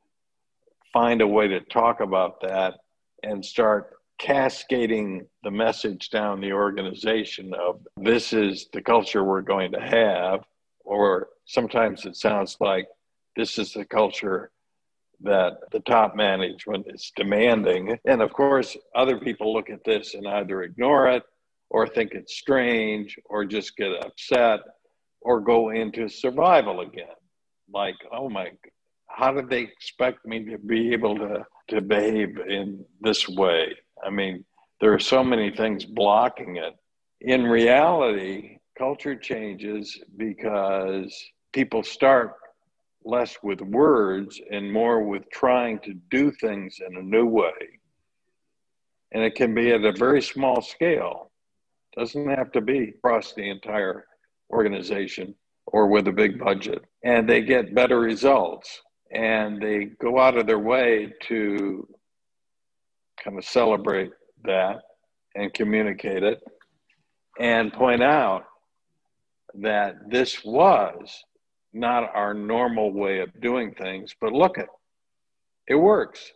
find 0.93 1.21
a 1.21 1.27
way 1.27 1.49
to 1.49 1.61
talk 1.61 2.01
about 2.01 2.41
that 2.41 2.75
and 3.23 3.45
start 3.45 3.96
cascading 4.19 5.27
the 5.43 5.51
message 5.51 6.11
down 6.11 6.41
the 6.41 6.53
organization 6.53 7.53
of 7.55 7.81
this 7.97 8.33
is 8.33 8.69
the 8.73 8.83
culture 8.83 9.25
we're 9.25 9.43
going 9.43 9.73
to 9.73 9.81
have, 9.81 10.45
or 10.85 11.29
sometimes 11.45 12.07
it 12.07 12.17
sounds 12.17 12.57
like 12.61 12.87
this 13.37 13.59
is 13.59 13.73
the 13.73 13.85
culture 13.85 14.51
that 15.21 15.59
the 15.73 15.81
top 15.81 16.15
management 16.15 16.87
is 16.89 17.13
demanding. 17.17 17.99
And 18.05 18.23
of 18.23 18.33
course, 18.33 18.77
other 18.95 19.19
people 19.19 19.53
look 19.53 19.71
at 19.71 19.85
this 19.85 20.15
and 20.15 20.27
either 20.27 20.63
ignore 20.63 21.09
it 21.09 21.23
or 21.71 21.87
think 21.87 22.13
it's 22.13 22.37
strange 22.37 23.19
or 23.25 23.45
just 23.45 23.77
get 23.77 23.93
upset 24.05 24.61
or 25.21 25.41
go 25.41 25.71
into 25.71 26.09
survival 26.09 26.81
again. 26.81 27.07
Like, 27.73 27.97
oh 28.13 28.29
my, 28.29 28.53
how 29.09 29.33
did 29.33 29.49
they 29.49 29.63
expect 29.63 30.25
me 30.27 30.45
to 30.45 30.59
be 30.59 30.93
able 30.93 31.17
to, 31.17 31.45
to 31.69 31.81
behave 31.81 32.39
in 32.49 32.85
this 33.01 33.29
way? 33.29 33.75
I 34.05 34.11
mean, 34.11 34.45
there 34.81 34.93
are 34.93 34.99
so 34.99 35.25
many 35.25 35.51
things 35.51 35.85
blocking 35.85 36.57
it. 36.57 36.75
In 37.21 37.45
reality, 37.45 38.59
culture 38.77 39.17
changes 39.17 39.99
because 40.17 41.17
people 41.53 41.83
start 41.83 42.35
less 43.05 43.39
with 43.43 43.61
words 43.61 44.41
and 44.51 44.71
more 44.71 45.03
with 45.03 45.23
trying 45.31 45.79
to 45.81 45.95
do 46.11 46.31
things 46.33 46.81
in 46.87 46.97
a 46.97 47.03
new 47.03 47.25
way. 47.25 47.81
And 49.13 49.23
it 49.23 49.35
can 49.35 49.55
be 49.55 49.73
at 49.73 49.85
a 49.85 49.93
very 49.93 50.21
small 50.21 50.61
scale. 50.61 51.31
Doesn't 51.97 52.29
have 52.29 52.53
to 52.53 52.61
be 52.61 52.91
across 52.91 53.33
the 53.33 53.49
entire 53.49 54.05
organization 54.51 55.35
or 55.67 55.87
with 55.87 56.09
a 56.09 56.13
big 56.13 56.39
budget. 56.39 56.85
And 57.03 57.29
they 57.29 57.41
get 57.41 57.75
better 57.75 57.99
results 57.99 58.83
and 59.13 59.63
they 59.63 59.87
go 60.01 60.19
out 60.19 60.37
of 60.37 60.47
their 60.47 60.59
way 60.59 61.13
to 61.29 61.89
kind 63.23 63.39
of 63.39 63.45
celebrate 63.45 64.11
that 64.45 64.83
and 65.35 65.53
communicate 65.53 66.23
it 66.23 66.43
and 67.39 67.73
point 67.73 68.03
out 68.03 68.45
that 69.55 70.11
this 70.11 70.45
was 70.45 71.25
not 71.73 72.11
our 72.15 72.33
normal 72.33 72.93
way 72.93 73.21
of 73.21 73.41
doing 73.41 73.75
things, 73.75 74.15
but 74.21 74.33
look 74.33 74.59
at 74.59 74.69
it 75.69 75.75
works 75.75 76.33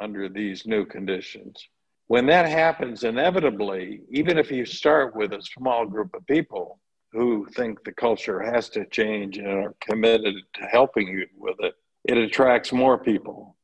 under 0.00 0.28
these 0.28 0.66
new 0.66 0.84
conditions. 0.84 1.68
When 2.06 2.26
that 2.26 2.48
happens, 2.48 3.04
inevitably, 3.04 4.02
even 4.10 4.38
if 4.38 4.50
you 4.50 4.64
start 4.64 5.16
with 5.16 5.32
a 5.32 5.42
small 5.42 5.86
group 5.86 6.14
of 6.14 6.26
people 6.26 6.78
who 7.12 7.46
think 7.54 7.82
the 7.84 7.92
culture 7.92 8.40
has 8.40 8.68
to 8.70 8.86
change 8.86 9.38
and 9.38 9.48
are 9.48 9.74
committed 9.80 10.34
to 10.54 10.62
helping 10.64 11.08
you 11.08 11.26
with 11.36 11.56
it, 11.60 11.74
it 12.04 12.18
attracts 12.18 12.72
more 12.72 12.98
people 12.98 13.56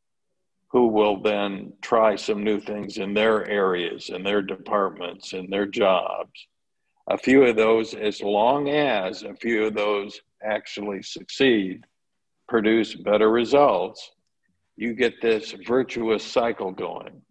who 0.71 0.89
will 0.89 1.21
then 1.21 1.73
try 1.81 2.15
some 2.15 2.45
new 2.45 2.61
things 2.61 2.99
in 2.99 3.15
their 3.15 3.49
areas, 3.49 4.11
in 4.11 4.23
their 4.23 4.43
departments, 4.43 5.33
in 5.33 5.49
their 5.49 5.67
jobs. 5.67 6.47
A 7.09 7.17
few 7.17 7.45
of 7.45 7.57
those, 7.57 7.95
as 7.95 8.23
long 8.23 8.69
as 8.69 9.23
a 9.23 9.35
few 9.35 9.65
of 9.65 9.75
those 9.75 10.21
actually 10.45 11.03
succeed, 11.03 11.85
produce 12.49 12.95
better 12.95 13.31
results, 13.31 14.11
you 14.77 14.95
get 14.95 15.21
this 15.23 15.53
virtuous 15.67 16.23
cycle 16.23 16.71
going 16.71 17.23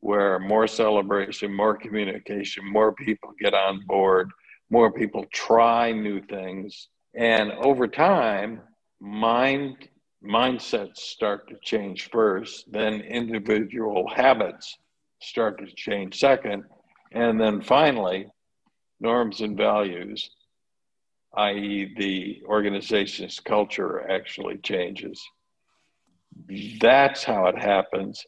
where 0.00 0.38
more 0.38 0.68
celebration, 0.68 1.52
more 1.52 1.76
communication, 1.76 2.64
more 2.64 2.92
people 2.92 3.32
get 3.40 3.54
on 3.54 3.84
board, 3.86 4.30
more 4.70 4.92
people 4.92 5.24
try 5.32 5.90
new 5.92 6.20
things. 6.22 6.88
And 7.14 7.52
over 7.52 7.88
time, 7.88 8.60
mind 9.00 9.88
mindsets 10.24 10.98
start 10.98 11.48
to 11.48 11.56
change 11.62 12.10
first, 12.10 12.70
then 12.70 13.00
individual 13.00 14.08
habits 14.08 14.76
start 15.20 15.58
to 15.58 15.66
change 15.74 16.18
second, 16.18 16.64
and 17.12 17.40
then 17.40 17.60
finally, 17.62 18.26
norms 19.00 19.40
and 19.40 19.56
values, 19.56 20.30
i.e., 21.36 21.94
the 21.96 22.42
organization's 22.46 23.40
culture, 23.40 24.08
actually 24.10 24.58
changes. 24.58 25.22
That's 26.80 27.24
how 27.24 27.46
it 27.46 27.58
happens. 27.58 28.24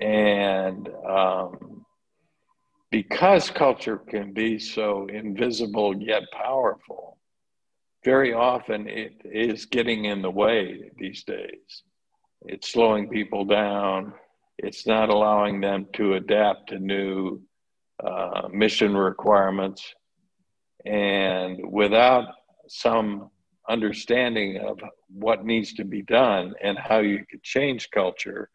And 0.00 0.88
um, 1.08 1.84
because 2.90 3.50
culture 3.50 3.98
can 3.98 4.32
be 4.32 4.58
so 4.58 5.06
invisible 5.08 5.96
yet 5.96 6.22
powerful, 6.32 7.17
very 8.04 8.32
often 8.32 8.88
it 8.88 9.14
is 9.24 9.66
getting 9.66 10.04
in 10.06 10.22
the 10.22 10.30
way 10.30 10.90
these 10.98 11.24
days. 11.24 11.82
It's 12.42 12.70
slowing 12.70 13.08
people 13.08 13.44
down. 13.44 14.12
It's 14.58 14.86
not 14.86 15.08
allowing 15.08 15.60
them 15.60 15.86
to 15.94 16.14
adapt 16.14 16.70
to 16.70 16.78
new 16.78 17.40
uh, 18.02 18.48
mission 18.52 18.96
requirements. 18.96 19.94
And 20.86 21.58
without 21.70 22.26
some 22.68 23.30
understanding 23.68 24.58
of 24.58 24.80
what 25.08 25.44
needs 25.44 25.74
to 25.74 25.84
be 25.84 26.02
done 26.02 26.54
and 26.62 26.78
how 26.78 26.98
you 26.98 27.24
could 27.30 27.42
change 27.42 27.90
culture, 27.90 28.50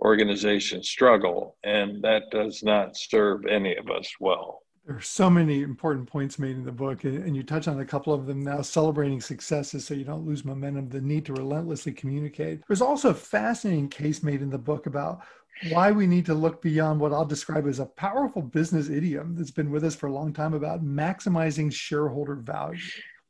organizations 0.00 0.88
struggle. 0.88 1.56
And 1.64 2.02
that 2.02 2.24
does 2.30 2.62
not 2.62 2.96
serve 2.96 3.46
any 3.46 3.76
of 3.76 3.90
us 3.90 4.10
well. 4.18 4.62
There 4.90 4.98
are 4.98 5.02
so 5.02 5.30
many 5.30 5.62
important 5.62 6.08
points 6.08 6.36
made 6.36 6.56
in 6.56 6.64
the 6.64 6.72
book, 6.72 7.04
and 7.04 7.36
you 7.36 7.44
touch 7.44 7.68
on 7.68 7.78
a 7.78 7.84
couple 7.84 8.12
of 8.12 8.26
them 8.26 8.42
now 8.42 8.60
celebrating 8.60 9.20
successes 9.20 9.84
so 9.84 9.94
you 9.94 10.02
don't 10.02 10.26
lose 10.26 10.44
momentum, 10.44 10.88
the 10.88 11.00
need 11.00 11.24
to 11.26 11.32
relentlessly 11.32 11.92
communicate. 11.92 12.66
There's 12.66 12.82
also 12.82 13.10
a 13.10 13.14
fascinating 13.14 13.88
case 13.88 14.24
made 14.24 14.42
in 14.42 14.50
the 14.50 14.58
book 14.58 14.86
about 14.86 15.20
why 15.68 15.92
we 15.92 16.08
need 16.08 16.26
to 16.26 16.34
look 16.34 16.60
beyond 16.60 16.98
what 16.98 17.12
I'll 17.12 17.24
describe 17.24 17.68
as 17.68 17.78
a 17.78 17.86
powerful 17.86 18.42
business 18.42 18.88
idiom 18.88 19.36
that's 19.36 19.52
been 19.52 19.70
with 19.70 19.84
us 19.84 19.94
for 19.94 20.08
a 20.08 20.12
long 20.12 20.32
time 20.32 20.54
about 20.54 20.84
maximizing 20.84 21.72
shareholder 21.72 22.34
value. 22.34 22.80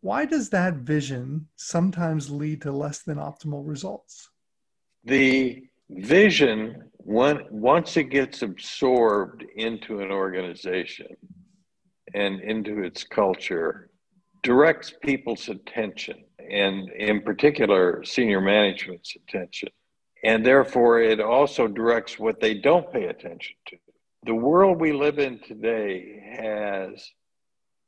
Why 0.00 0.24
does 0.24 0.48
that 0.48 0.76
vision 0.76 1.46
sometimes 1.56 2.30
lead 2.30 2.62
to 2.62 2.72
less 2.72 3.02
than 3.02 3.18
optimal 3.18 3.68
results? 3.68 4.30
The 5.04 5.64
vision, 5.90 6.84
when, 6.96 7.40
once 7.50 7.98
it 7.98 8.04
gets 8.04 8.40
absorbed 8.40 9.44
into 9.56 10.00
an 10.00 10.10
organization 10.10 11.18
and 12.14 12.40
into 12.40 12.82
its 12.82 13.04
culture, 13.04 13.90
directs 14.42 14.92
people's 15.02 15.48
attention, 15.48 16.24
and 16.38 16.88
in 16.90 17.22
particular, 17.22 18.02
senior 18.04 18.40
management's 18.40 19.16
attention. 19.16 19.68
And 20.24 20.44
therefore, 20.44 21.00
it 21.00 21.20
also 21.20 21.66
directs 21.66 22.18
what 22.18 22.40
they 22.40 22.54
don't 22.54 22.92
pay 22.92 23.06
attention 23.06 23.56
to. 23.68 23.76
The 24.24 24.34
world 24.34 24.80
we 24.80 24.92
live 24.92 25.18
in 25.18 25.38
today 25.38 26.22
has 26.36 27.10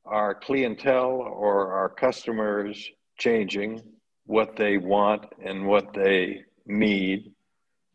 our 0.05 0.35
clientele 0.35 1.21
or 1.21 1.73
our 1.75 1.89
customers 1.89 2.91
changing 3.19 3.83
what 4.27 4.57
they 4.57 4.79
want 4.79 5.27
and 5.45 5.67
what 5.67 5.93
they 5.93 6.45
need. 6.67 7.33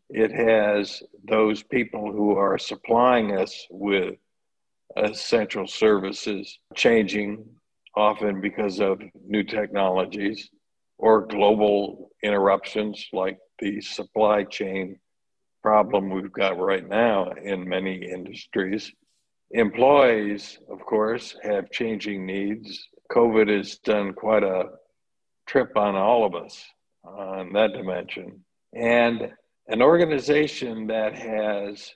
It 0.08 0.30
has 0.30 1.02
those 1.24 1.62
people 1.62 2.12
who 2.12 2.36
are 2.36 2.58
supplying 2.58 3.36
us 3.36 3.66
with 3.70 4.14
Uh, 4.96 5.02
essential 5.02 5.66
services 5.66 6.58
changing 6.74 7.44
often 7.94 8.40
because 8.40 8.80
of 8.80 9.00
new 9.26 9.42
technologies 9.42 10.50
or 10.98 11.26
global 11.26 12.10
interruptions 12.22 13.06
like 13.12 13.38
the 13.58 13.80
supply 13.80 14.44
chain 14.44 14.98
problem 15.62 16.10
we've 16.10 16.32
got 16.32 16.58
right 16.58 16.88
now 16.88 17.30
in 17.42 17.68
many 17.68 17.96
industries. 17.96 18.92
Employees, 19.50 20.58
of 20.70 20.80
course, 20.80 21.36
have 21.42 21.70
changing 21.70 22.24
needs. 22.24 22.88
COVID 23.10 23.48
has 23.54 23.78
done 23.78 24.12
quite 24.12 24.42
a 24.44 24.64
trip 25.46 25.76
on 25.76 25.96
all 25.96 26.24
of 26.24 26.34
us 26.34 26.64
on 27.04 27.52
that 27.54 27.72
dimension. 27.72 28.44
And 28.74 29.32
an 29.68 29.82
organization 29.82 30.86
that 30.88 31.14
has 31.14 31.90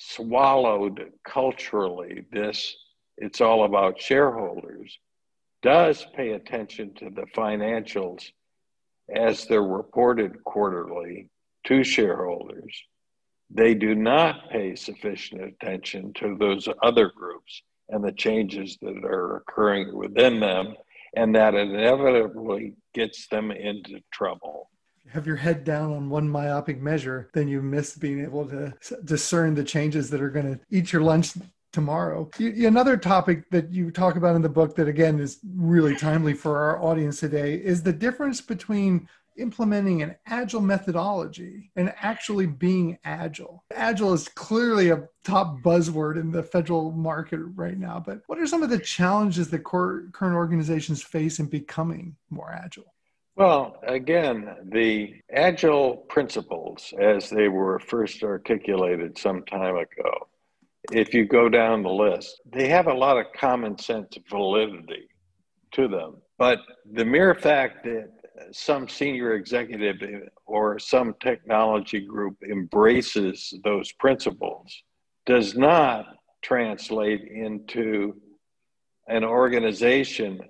swallowed 0.00 1.12
culturally 1.24 2.24
this, 2.32 2.74
it's 3.18 3.40
all 3.40 3.64
about 3.64 4.00
shareholders, 4.00 4.98
does 5.62 6.06
pay 6.16 6.30
attention 6.32 6.94
to 6.94 7.10
the 7.10 7.26
financials 7.36 8.24
as 9.14 9.46
they're 9.46 9.62
reported 9.62 10.42
quarterly 10.44 11.28
to 11.66 11.84
shareholders 11.84 12.82
they 13.50 13.74
do 13.74 13.94
not 13.94 14.48
pay 14.50 14.76
sufficient 14.76 15.42
attention 15.42 16.12
to 16.14 16.36
those 16.38 16.68
other 16.82 17.10
groups 17.10 17.62
and 17.88 18.04
the 18.04 18.12
changes 18.12 18.78
that 18.80 19.04
are 19.04 19.36
occurring 19.38 19.94
within 19.96 20.38
them, 20.38 20.74
and 21.16 21.34
that 21.34 21.54
inevitably 21.54 22.74
gets 22.94 23.26
them 23.26 23.50
into 23.50 24.00
trouble. 24.12 24.69
Have 25.12 25.26
your 25.26 25.36
head 25.36 25.64
down 25.64 25.92
on 25.92 26.08
one 26.08 26.28
myopic 26.28 26.80
measure, 26.80 27.30
then 27.32 27.48
you 27.48 27.62
miss 27.62 27.96
being 27.96 28.22
able 28.22 28.46
to 28.48 28.72
discern 29.04 29.54
the 29.54 29.64
changes 29.64 30.08
that 30.10 30.22
are 30.22 30.30
going 30.30 30.54
to 30.54 30.60
eat 30.70 30.92
your 30.92 31.02
lunch 31.02 31.32
tomorrow. 31.72 32.28
Another 32.38 32.96
topic 32.96 33.48
that 33.50 33.70
you 33.70 33.90
talk 33.90 34.16
about 34.16 34.36
in 34.36 34.42
the 34.42 34.48
book 34.48 34.74
that 34.76 34.88
again 34.88 35.20
is 35.20 35.38
really 35.54 35.96
timely 35.96 36.34
for 36.34 36.58
our 36.58 36.82
audience 36.82 37.20
today 37.20 37.54
is 37.54 37.82
the 37.82 37.92
difference 37.92 38.40
between 38.40 39.08
implementing 39.36 40.02
an 40.02 40.16
agile 40.26 40.60
methodology 40.60 41.70
and 41.76 41.94
actually 42.00 42.46
being 42.46 42.98
agile. 43.04 43.64
Agile 43.74 44.12
is 44.12 44.28
clearly 44.28 44.90
a 44.90 45.08
top 45.24 45.60
buzzword 45.62 46.20
in 46.20 46.30
the 46.30 46.42
federal 46.42 46.92
market 46.92 47.40
right 47.54 47.78
now, 47.78 48.02
but 48.04 48.20
what 48.26 48.38
are 48.38 48.46
some 48.46 48.62
of 48.62 48.70
the 48.70 48.78
challenges 48.78 49.48
that 49.48 49.64
current 49.64 50.14
organizations 50.22 51.02
face 51.02 51.38
in 51.38 51.46
becoming 51.46 52.16
more 52.28 52.52
agile? 52.52 52.92
Well, 53.36 53.80
again, 53.86 54.54
the 54.70 55.14
agile 55.32 55.96
principles, 56.08 56.92
as 57.00 57.30
they 57.30 57.48
were 57.48 57.78
first 57.78 58.22
articulated 58.22 59.16
some 59.16 59.44
time 59.44 59.76
ago, 59.76 60.28
if 60.92 61.14
you 61.14 61.24
go 61.24 61.48
down 61.48 61.82
the 61.82 61.90
list, 61.90 62.40
they 62.52 62.68
have 62.68 62.86
a 62.86 62.94
lot 62.94 63.18
of 63.18 63.26
common 63.34 63.78
sense 63.78 64.16
validity 64.28 65.08
to 65.72 65.88
them. 65.88 66.16
But 66.38 66.58
the 66.92 67.04
mere 67.04 67.34
fact 67.34 67.84
that 67.84 68.10
some 68.52 68.88
senior 68.88 69.34
executive 69.34 70.28
or 70.46 70.78
some 70.78 71.14
technology 71.20 72.00
group 72.00 72.36
embraces 72.50 73.54
those 73.64 73.92
principles 73.92 74.82
does 75.26 75.56
not 75.56 76.16
translate 76.42 77.22
into 77.22 78.20
an 79.08 79.24
organization 79.24 80.40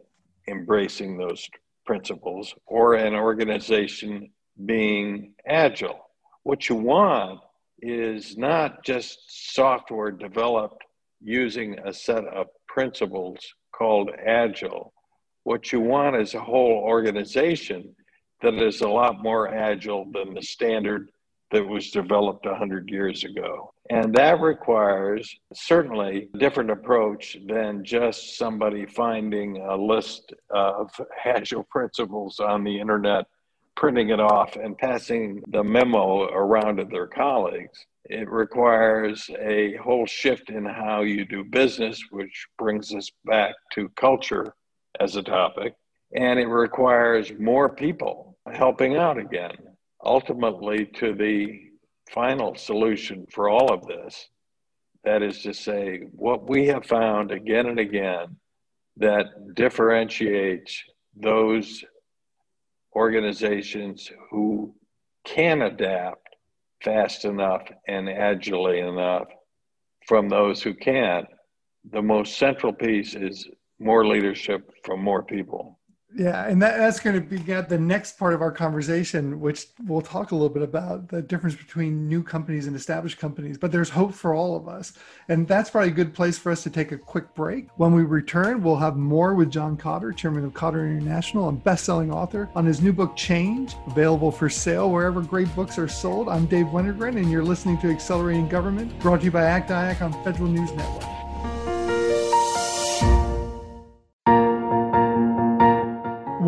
embracing 0.49 1.19
those 1.19 1.49
principles 1.91 2.55
or 2.67 2.95
an 2.95 3.15
organization 3.15 4.31
being 4.65 5.35
agile. 5.47 5.99
What 6.45 6.69
you 6.69 6.77
want 6.77 7.41
is 7.83 8.37
not 8.37 8.85
just 8.85 9.19
software 9.55 10.13
developed 10.13 10.85
using 11.21 11.79
a 11.85 11.93
set 11.93 12.25
of 12.27 12.47
principles 12.69 13.39
called 13.73 14.11
agile 14.25 14.93
what 15.45 15.73
you 15.73 15.81
want 15.81 16.17
is 16.17 16.35
a 16.35 16.41
whole 16.41 16.83
organization 16.85 17.95
that 18.43 18.55
is 18.55 18.83
a 18.83 18.89
lot 18.89 19.23
more 19.23 19.49
agile 19.49 20.05
than 20.13 20.35
the 20.35 20.43
standard 20.43 21.11
that 21.51 21.67
was 21.67 21.91
developed 21.91 22.47
100 22.47 22.89
years 22.89 23.25
ago. 23.25 23.73
And 23.91 24.15
that 24.15 24.41
requires 24.41 25.35
certainly 25.53 26.29
a 26.33 26.39
different 26.39 26.71
approach 26.71 27.37
than 27.47 27.85
just 27.85 28.37
somebody 28.37 28.87
finding 28.87 29.57
a 29.59 29.77
list 29.77 30.33
of 30.51 30.91
agile 31.25 31.65
principles 31.65 32.39
on 32.39 32.63
the 32.63 32.79
internet, 32.79 33.27
printing 33.77 34.11
it 34.11 34.21
off, 34.21 34.57
and 34.57 34.79
passing 34.79 35.43
the 35.49 35.65
memo 35.65 36.25
around 36.25 36.77
to 36.77 36.85
their 36.85 37.09
colleagues. 37.09 37.87
It 38.05 38.31
requires 38.31 39.29
a 39.41 39.77
whole 39.77 40.07
shift 40.07 40.51
in 40.51 40.65
how 40.65 41.03
you 41.03 41.25
do 41.25 41.45
business, 41.45 42.01
which 42.11 42.47
brings 42.59 42.95
us 42.95 43.11
back 43.25 43.55
to 43.73 43.89
culture 43.91 44.55
as 45.01 45.17
a 45.17 45.23
topic, 45.23 45.75
and 46.15 46.39
it 46.39 46.47
requires 46.47 47.33
more 47.39 47.69
people 47.69 48.37
helping 48.53 48.97
out 48.97 49.19
again. 49.19 49.57
Ultimately, 50.05 50.87
to 50.87 51.15
the 51.15 51.61
final 52.11 52.55
solution 52.55 53.27
for 53.31 53.49
all 53.49 53.73
of 53.73 53.87
this, 53.87 54.29
that 55.05 55.23
is 55.23 55.43
to 55.43 55.55
say, 55.55 56.01
what 56.13 56.49
we 56.49 56.67
have 56.67 56.85
found 56.85 57.31
again 57.31 57.67
and 57.67 57.79
again 57.79 58.37
that 58.97 59.27
differentiates 59.55 60.83
those 61.17 61.85
organizations 62.95 64.11
who 64.31 64.75
can 65.25 65.63
adapt 65.63 66.37
fast 66.83 67.25
enough 67.25 67.63
and 67.89 68.09
agilely 68.09 68.81
enough 68.81 69.29
from 70.07 70.29
those 70.29 70.63
who 70.63 70.75
can't. 70.75 71.27
The 71.91 72.03
most 72.03 72.39
central 72.39 72.73
piece 72.73 73.15
is 73.15 73.49
more 73.79 74.07
leadership 74.07 74.71
from 74.85 75.03
more 75.03 75.23
people. 75.23 75.80
Yeah, 76.15 76.47
and 76.47 76.61
that, 76.61 76.77
that's 76.77 76.99
going 76.99 77.15
to 77.15 77.21
be 77.21 77.37
the 77.39 77.79
next 77.79 78.19
part 78.19 78.35
of 78.35 78.43
our 78.43 78.51
conversation, 78.51 79.41
which 79.41 79.67
we'll 79.87 80.01
talk 80.01 80.33
a 80.33 80.35
little 80.35 80.49
bit 80.49 80.63
about 80.63 81.09
the 81.09 81.23
difference 81.23 81.55
between 81.55 82.09
new 82.09 82.23
companies 82.23 82.67
and 82.67 82.75
established 82.75 83.19
companies. 83.19 83.57
But 83.57 83.71
there's 83.71 83.91
hope 83.91 84.13
for 84.13 84.35
all 84.35 84.57
of 84.57 84.67
us. 84.67 84.93
And 85.29 85.47
that's 85.47 85.71
probably 85.71 85.91
a 85.91 85.93
good 85.93 86.13
place 86.13 86.37
for 86.37 86.51
us 86.51 86.63
to 86.65 86.71
take 86.71 86.91
a 86.91 86.99
quick 86.99 87.33
break. 87.35 87.69
When 87.77 87.93
we 87.93 88.03
return, 88.03 88.63
we'll 88.63 88.77
have 88.77 88.97
more 88.97 89.35
with 89.35 89.51
John 89.51 89.77
Kotter, 89.77 90.17
chairman 90.17 90.45
of 90.45 90.53
Kotter 90.53 90.85
International 90.85 91.49
and 91.49 91.63
best-selling 91.63 92.13
author, 92.13 92.51
on 92.55 92.67
his 92.67 92.81
new 92.81 92.93
book, 92.93 93.17
Change, 93.17 93.75
available 93.87 94.33
for 94.33 94.49
sale 94.49 94.91
wherever 94.91 95.21
great 95.21 95.55
books 95.55 95.79
are 95.79 95.89
sold. 95.89 96.29
I'm 96.29 96.47
Dave 96.47 96.67
Wennergren, 96.67 97.17
and 97.17 97.31
you're 97.31 97.45
listening 97.45 97.79
to 97.79 97.91
Accelerating 97.91 98.49
Government, 98.49 98.99
brought 98.99 99.21
to 99.21 99.27
you 99.27 99.31
by 99.31 99.45
ACT 99.45 99.71
IAC 99.71 100.03
on 100.03 100.25
Federal 100.25 100.49
News 100.49 100.73
Network. 100.73 101.20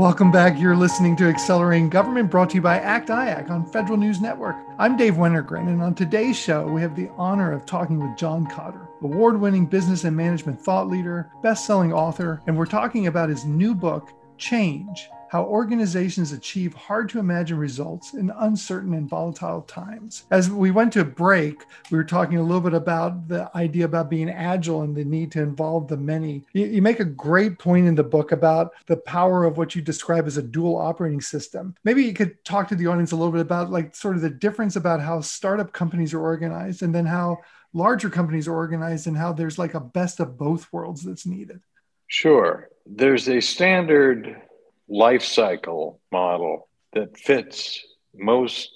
Welcome 0.03 0.33
back. 0.33 0.59
You're 0.59 0.75
listening 0.75 1.15
to 1.19 1.29
Accelerating 1.29 1.89
Government 1.89 2.29
brought 2.29 2.51
to 2.51 2.57
you 2.57 2.61
by 2.61 2.81
ACT 2.81 3.09
IAC 3.11 3.51
on 3.51 3.65
Federal 3.65 3.97
News 3.97 4.21
Network. 4.21 4.57
I'm 4.77 4.97
Dave 4.97 5.15
Wennergren, 5.15 5.69
and 5.69 5.81
on 5.81 5.95
today's 5.95 6.37
show, 6.37 6.67
we 6.67 6.81
have 6.81 6.97
the 6.97 7.09
honor 7.17 7.53
of 7.53 7.67
talking 7.67 8.01
with 8.01 8.19
John 8.19 8.45
Kotter, 8.49 8.89
award 9.01 9.41
winning 9.41 9.65
business 9.65 10.03
and 10.03 10.17
management 10.17 10.61
thought 10.61 10.89
leader, 10.89 11.31
best 11.41 11.67
selling 11.67 11.93
author, 11.93 12.43
and 12.49 12.59
we're 12.59 12.67
talking 12.67 13.07
about 13.07 13.29
his 13.29 13.45
new 13.45 13.77
book, 13.77 14.13
Change 14.39 15.09
how 15.33 15.45
organizations 15.45 16.33
achieve 16.33 16.75
hard 16.75 17.09
to 17.09 17.19
imagine 17.19 17.57
results 17.57 18.13
in 18.13 18.31
uncertain 18.41 18.93
and 18.93 19.09
volatile 19.09 19.63
times. 19.63 20.27
As 20.31 20.51
we 20.51 20.71
went 20.71 20.93
to 20.93 21.07
break, 21.07 21.63
we 21.91 21.97
were 21.97 22.05
talking 22.05 22.37
a 22.37 22.43
little 22.43 22.61
bit 22.61 22.75
about 22.75 23.29
the 23.29 23.51
idea 23.57 23.87
about 23.87 24.11
being 24.11 24.29
agile 24.29 24.83
and 24.83 24.95
the 24.95 25.07
need 25.07 25.33
to 25.33 25.41
involve 25.41 25.89
the 25.89 25.97
many. 25.97 26.45
You, 26.53 26.67
you 26.67 26.83
make 26.83 27.01
a 27.01 27.07
great 27.07 27.59
point 27.59 27.89
in 27.89 27.95
the 27.95 28.05
book 28.05 28.33
about 28.33 28.73
the 28.89 28.99
power 28.99 29.45
of 29.45 29.57
what 29.57 29.75
you 29.75 29.81
describe 29.81 30.27
as 30.27 30.37
a 30.37 30.43
dual 30.43 30.77
operating 30.77 31.23
system. 31.23 31.77
Maybe 31.83 32.05
you 32.05 32.13
could 32.13 32.45
talk 32.45 32.69
to 32.69 32.75
the 32.75 32.89
audience 32.89 33.13
a 33.13 33.17
little 33.17 33.33
bit 33.33 33.41
about 33.41 33.71
like 33.71 33.97
sort 33.97 34.17
of 34.17 34.21
the 34.21 34.29
difference 34.29 34.77
about 34.77 35.01
how 35.01 35.23
startup 35.23 35.73
companies 35.73 36.13
are 36.13 36.21
organized 36.21 36.83
and 36.83 36.95
then 36.95 37.07
how 37.07 37.39
larger 37.73 38.11
companies 38.11 38.47
are 38.47 38.55
organized 38.55 39.07
and 39.07 39.17
how 39.17 39.33
there's 39.33 39.59
like 39.59 39.73
a 39.73 39.81
best 39.81 40.21
of 40.21 40.37
both 40.37 40.71
worlds 40.75 41.03
that's 41.03 41.25
needed. 41.25 41.63
Sure. 42.07 42.69
There's 42.85 43.31
a 43.31 43.41
standard 43.41 44.43
life 44.89 45.23
cycle 45.23 46.01
model 46.11 46.69
that 46.93 47.19
fits 47.19 47.81
most 48.15 48.71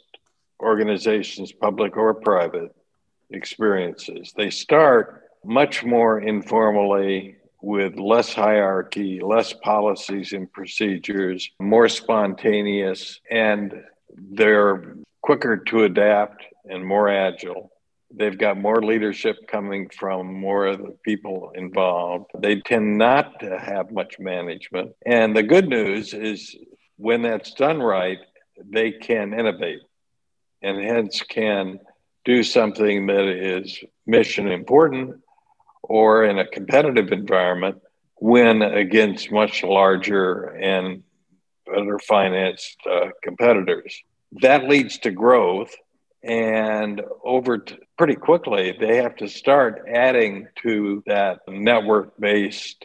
organizations, 0.61 1.53
public 1.53 1.97
or 1.97 2.15
private, 2.15 2.75
experiences. 3.31 4.33
They 4.37 4.51
start 4.51 5.25
much 5.45 5.85
more 5.85 6.21
informally 6.21 7.37
with 7.63 7.99
less 7.99 8.33
hierarchy, 8.33 9.21
less 9.21 9.53
policies 9.53 10.33
and 10.33 10.51
procedures, 10.53 11.51
more 11.61 11.89
spontaneous, 11.89 13.21
and 13.31 13.75
they're 14.17 14.97
quicker 15.23 15.57
to 15.57 15.85
adapt 15.85 16.45
and 16.65 16.85
more 16.85 17.09
agile. 17.09 17.71
They've 18.19 18.39
got 18.39 18.57
more 18.57 18.83
leadership 18.83 19.37
coming 19.47 19.91
from 19.91 20.33
more 20.33 20.67
of 20.67 20.79
the 20.79 20.97
people 21.05 21.53
involved. 21.55 22.31
They 22.39 22.61
tend 22.61 22.97
not 22.97 23.41
to 23.41 23.59
have 23.59 23.91
much 23.91 24.19
management. 24.19 24.93
And 25.05 25.37
the 25.37 25.43
good 25.43 25.69
news 25.69 26.15
is 26.15 26.57
when 26.97 27.21
that's 27.21 27.53
done 27.53 27.79
right, 27.81 28.19
they 28.65 28.93
can 28.93 29.39
innovate 29.39 29.81
and 30.63 30.83
hence 30.83 31.23
can 31.23 31.79
do 32.25 32.43
something 32.43 33.07
that 33.07 33.27
is 33.29 33.79
mission 34.07 34.49
important 34.49 35.21
or 35.83 36.25
in 36.25 36.39
a 36.39 36.47
competitive 36.47 37.13
environment 37.13 37.83
win 38.19 38.63
against 38.63 39.31
much 39.31 39.63
larger 39.63 40.45
and 40.57 41.03
better 41.67 41.99
financed 41.99 42.79
uh, 42.91 43.09
competitors. 43.23 44.03
That 44.41 44.69
leads 44.69 44.99
to 45.01 45.11
growth 45.11 45.75
and 46.27 47.03
over 47.25 47.59
t- 47.59 47.79
pretty 47.97 48.17
quickly, 48.17 48.77
they 48.79 48.97
have 48.97 49.15
to 49.17 49.29
start 49.29 49.85
adding 49.89 50.49
to 50.63 51.05
that 51.07 51.39
network 51.47 52.19
based, 52.19 52.85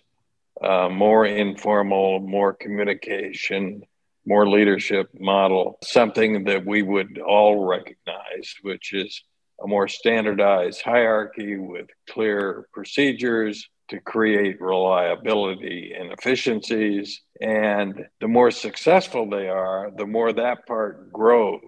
uh, 0.62 0.90
more 0.90 1.26
informal, 1.26 2.20
more 2.20 2.54
communication, 2.54 3.84
more 4.28 4.48
leadership 4.48 5.10
model, 5.20 5.80
something 5.84 6.44
that 6.44 6.68
we 6.68 6.84
would 6.84 7.18
all 7.20 7.66
recognize, 7.66 8.54
which 8.62 8.94
is 8.94 9.24
a 9.64 9.68
more 9.68 9.88
standardized 9.88 10.84
hierarchy 10.84 11.58
with 11.58 11.88
clear 12.08 12.68
procedures 12.74 13.68
to 13.88 14.00
create 14.00 14.62
reliability 14.62 15.94
and 15.98 16.12
efficiencies. 16.12 17.22
And 17.42 18.06
the 18.20 18.28
more 18.28 18.52
successful 18.52 19.28
they 19.28 19.50
are, 19.50 19.92
the 19.98 20.06
more 20.06 20.32
that 20.32 20.68
part 20.68 21.12
grows 21.12 21.60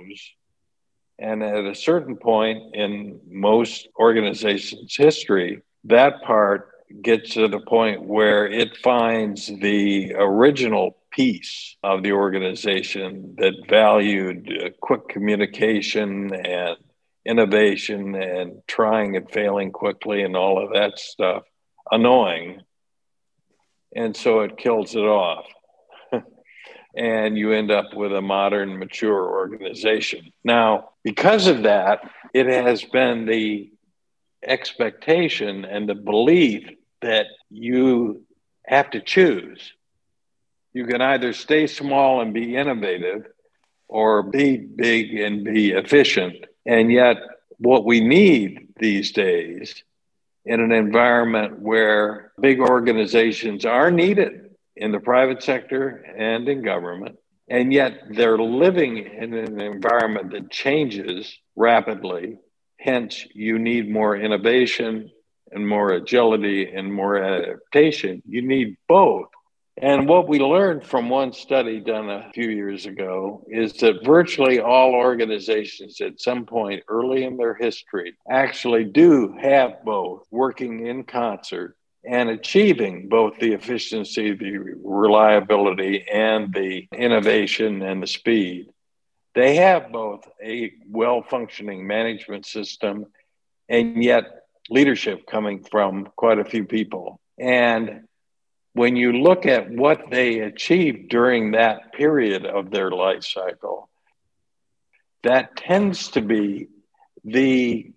and 1.24 1.42
at 1.42 1.66
a 1.66 1.74
certain 1.74 2.18
point 2.18 2.76
in 2.76 3.18
most 3.30 3.88
organizations' 3.98 4.94
history, 4.94 5.62
that 5.86 6.22
part 6.22 6.70
gets 7.02 7.36
to 7.36 7.48
the 7.48 7.62
point 7.62 8.04
where 8.04 8.46
it 8.46 8.76
finds 8.76 9.48
the 9.48 10.14
original 10.16 10.98
piece 11.12 11.78
of 11.82 12.04
the 12.04 12.12
organization 12.12 13.36
that 13.38 13.54
valued 13.70 14.52
uh, 14.52 14.70
quick 14.82 15.08
communication 15.08 16.34
and 16.34 16.76
innovation 17.26 18.16
and 18.16 18.62
trying 18.68 19.16
and 19.16 19.32
failing 19.32 19.72
quickly 19.72 20.24
and 20.24 20.36
all 20.36 20.62
of 20.62 20.74
that 20.74 21.00
stuff 21.00 21.44
annoying. 21.90 22.60
And 23.96 24.14
so 24.14 24.42
it 24.42 24.58
kills 24.58 24.94
it 24.94 25.00
off 25.00 25.46
and 26.96 27.38
you 27.38 27.52
end 27.52 27.72
up 27.72 27.94
with 27.94 28.14
a 28.14 28.22
modern, 28.22 28.78
mature 28.78 29.30
organization. 29.30 30.32
Now, 30.44 30.90
because 31.04 31.48
of 31.48 31.64
that, 31.64 32.10
it 32.34 32.46
has 32.46 32.84
been 32.84 33.26
the 33.26 33.72
expectation 34.44 35.66
and 35.66 35.88
the 35.88 35.96
belief 35.96 36.70
that 37.02 37.28
you 37.50 38.24
have 38.66 38.92
to 38.92 39.02
choose. 39.02 39.74
You 40.74 40.86
can 40.86 41.02
either 41.02 41.34
stay 41.34 41.68
small 41.68 42.22
and 42.22 42.34
be 42.34 42.56
innovative 42.56 43.28
or 43.88 44.24
be 44.24 44.58
big 44.58 45.16
and 45.16 45.44
be 45.44 45.72
efficient. 45.72 46.46
And 46.66 46.92
yet, 46.92 47.18
what 47.58 47.86
we 47.86 48.02
need 48.02 48.70
these 48.78 49.12
days 49.12 49.84
in 50.46 50.60
an 50.60 50.72
environment 50.72 51.60
where 51.60 52.32
big 52.40 52.60
organizations 52.60 53.66
are 53.66 53.92
needed 53.92 54.43
in 54.76 54.92
the 54.92 55.00
private 55.00 55.44
sector 55.44 56.04
and 56.18 56.48
in 56.48 56.62
government. 56.62 57.18
And 57.50 57.74
yet 57.74 57.94
they're 58.10 58.38
living 58.38 58.98
in 58.98 59.34
an 59.34 59.60
environment 59.60 60.32
that 60.32 60.50
changes 60.50 61.38
rapidly. 61.56 62.38
Hence, 62.80 63.26
you 63.34 63.60
need 63.60 63.90
more 63.90 64.16
innovation 64.16 65.12
and 65.52 65.68
more 65.68 65.92
agility 65.92 66.72
and 66.74 66.92
more 66.92 67.18
adaptation. 67.18 68.24
You 68.26 68.42
need 68.42 68.78
both. 68.88 69.28
And 69.78 70.08
what 70.08 70.28
we 70.28 70.40
learned 70.40 70.86
from 70.86 71.10
one 71.10 71.34
study 71.34 71.80
done 71.80 72.10
a 72.10 72.32
few 72.34 72.50
years 72.50 72.86
ago 72.86 73.44
is 73.48 73.74
that 73.78 74.06
virtually 74.06 74.60
all 74.60 74.94
organizations 74.94 76.00
at 76.00 76.22
some 76.22 76.46
point 76.46 76.84
early 76.88 77.24
in 77.24 77.38
their 77.38 77.56
history 77.56 78.14
actually 78.30 78.84
do 78.84 79.36
have 79.42 79.84
both 79.84 80.28
working 80.30 80.86
in 80.86 81.04
concert 81.04 81.76
and 82.06 82.30
achieving 82.30 83.08
both 83.08 83.38
the 83.40 83.54
efficiency, 83.54 84.34
the 84.34 84.58
reliability, 84.84 86.06
and 86.12 86.54
the 86.54 86.88
innovation 86.92 87.82
and 87.82 88.04
the 88.04 88.08
speed. 88.08 88.70
They 89.36 89.56
have 89.56 89.92
both 89.92 90.28
a 90.44 90.74
well 90.88 91.24
functioning 91.24 91.88
management 91.88 92.46
system 92.46 93.08
and 93.70 94.04
yet 94.04 94.26
leadership 94.70 95.26
coming 95.26 95.64
from 95.64 96.08
quite 96.16 96.40
a 96.40 96.46
few 96.46 96.66
people. 96.66 97.20
And 97.40 98.08
when 98.74 98.96
you 98.96 99.14
look 99.14 99.46
at 99.46 99.70
what 99.70 100.10
they 100.12 100.40
achieved 100.40 101.10
during 101.10 101.52
that 101.52 101.94
period 101.94 102.46
of 102.46 102.70
their 102.70 102.92
life 102.92 103.24
cycle, 103.24 103.90
that 105.24 105.56
tends 105.56 106.10
to 106.10 106.22
be 106.22 106.68
the 107.24 107.92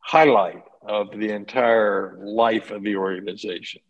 highlight 0.00 0.62
of 0.82 1.10
the 1.10 1.30
entire 1.30 2.18
life 2.20 2.70
of 2.70 2.82
the 2.82 2.96
organization. 2.96 3.82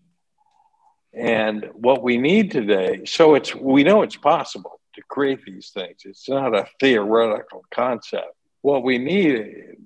And 1.13 1.69
what 1.75 2.03
we 2.03 2.19
need 2.19 2.51
today, 2.51 3.05
so 3.05 3.35
it's 3.35 3.55
we 3.55 3.83
know 3.83 4.03
it's 4.03 4.17
possible 4.17 4.81
to 4.95 5.03
create 5.09 5.45
these 5.45 5.71
things. 5.71 6.03
It's 6.05 6.29
not 6.29 6.55
a 6.55 6.69
theoretical 6.79 7.65
concept. 7.73 8.33
What 8.63 8.85
we 8.85 8.99
need 8.99 9.77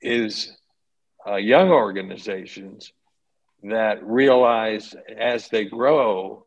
is 0.00 0.56
uh, 1.26 1.36
young 1.36 1.70
organizations 1.70 2.92
that 3.64 4.02
realize 4.04 4.94
as 5.18 5.48
they 5.48 5.64
grow, 5.66 6.46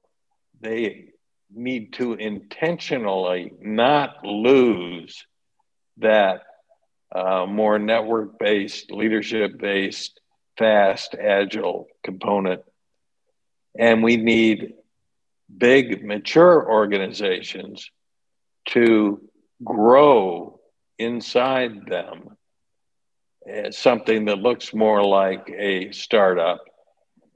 they 0.62 1.10
need 1.54 1.94
to 1.94 2.14
intentionally 2.14 3.54
not 3.62 4.26
lose 4.26 5.26
that 5.98 6.42
uh, 7.14 7.46
more 7.46 7.78
network 7.80 8.40
based, 8.40 8.92
leadership 8.92 9.58
based, 9.58 10.20
fast, 10.58 11.16
agile 11.16 11.88
component. 12.04 12.62
And 13.78 14.04
we 14.04 14.18
need 14.18 14.74
big, 15.56 16.04
mature 16.04 16.70
organizations 16.70 17.90
to 18.70 19.22
grow 19.64 20.60
inside 20.98 21.86
them 21.88 22.38
as 23.48 23.78
something 23.78 24.26
that 24.26 24.38
looks 24.38 24.74
more 24.74 25.04
like 25.04 25.50
a 25.50 25.92
startup 25.92 26.64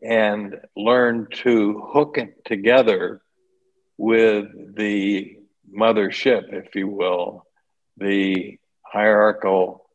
and 0.02 0.56
learn 0.76 1.28
to 1.32 1.82
hook 1.92 2.18
it 2.18 2.46
together 2.46 3.22
with 3.98 4.46
the 4.76 5.38
mothership, 5.72 6.54
if 6.54 6.76
you 6.76 6.88
will, 6.88 7.46
the 7.98 8.58
hierarchical, 8.92 9.86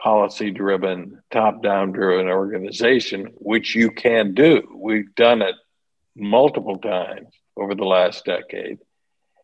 policy 0.00 0.50
driven, 0.50 1.22
top 1.30 1.62
down 1.62 1.92
driven 1.92 2.28
organization, 2.28 3.26
which 3.36 3.74
you 3.74 3.90
can 3.90 4.34
do. 4.34 4.62
We've 4.74 5.14
done 5.14 5.42
it 5.42 5.54
multiple 6.14 6.78
times 6.78 7.28
over 7.56 7.74
the 7.74 7.84
last 7.84 8.24
decade. 8.24 8.78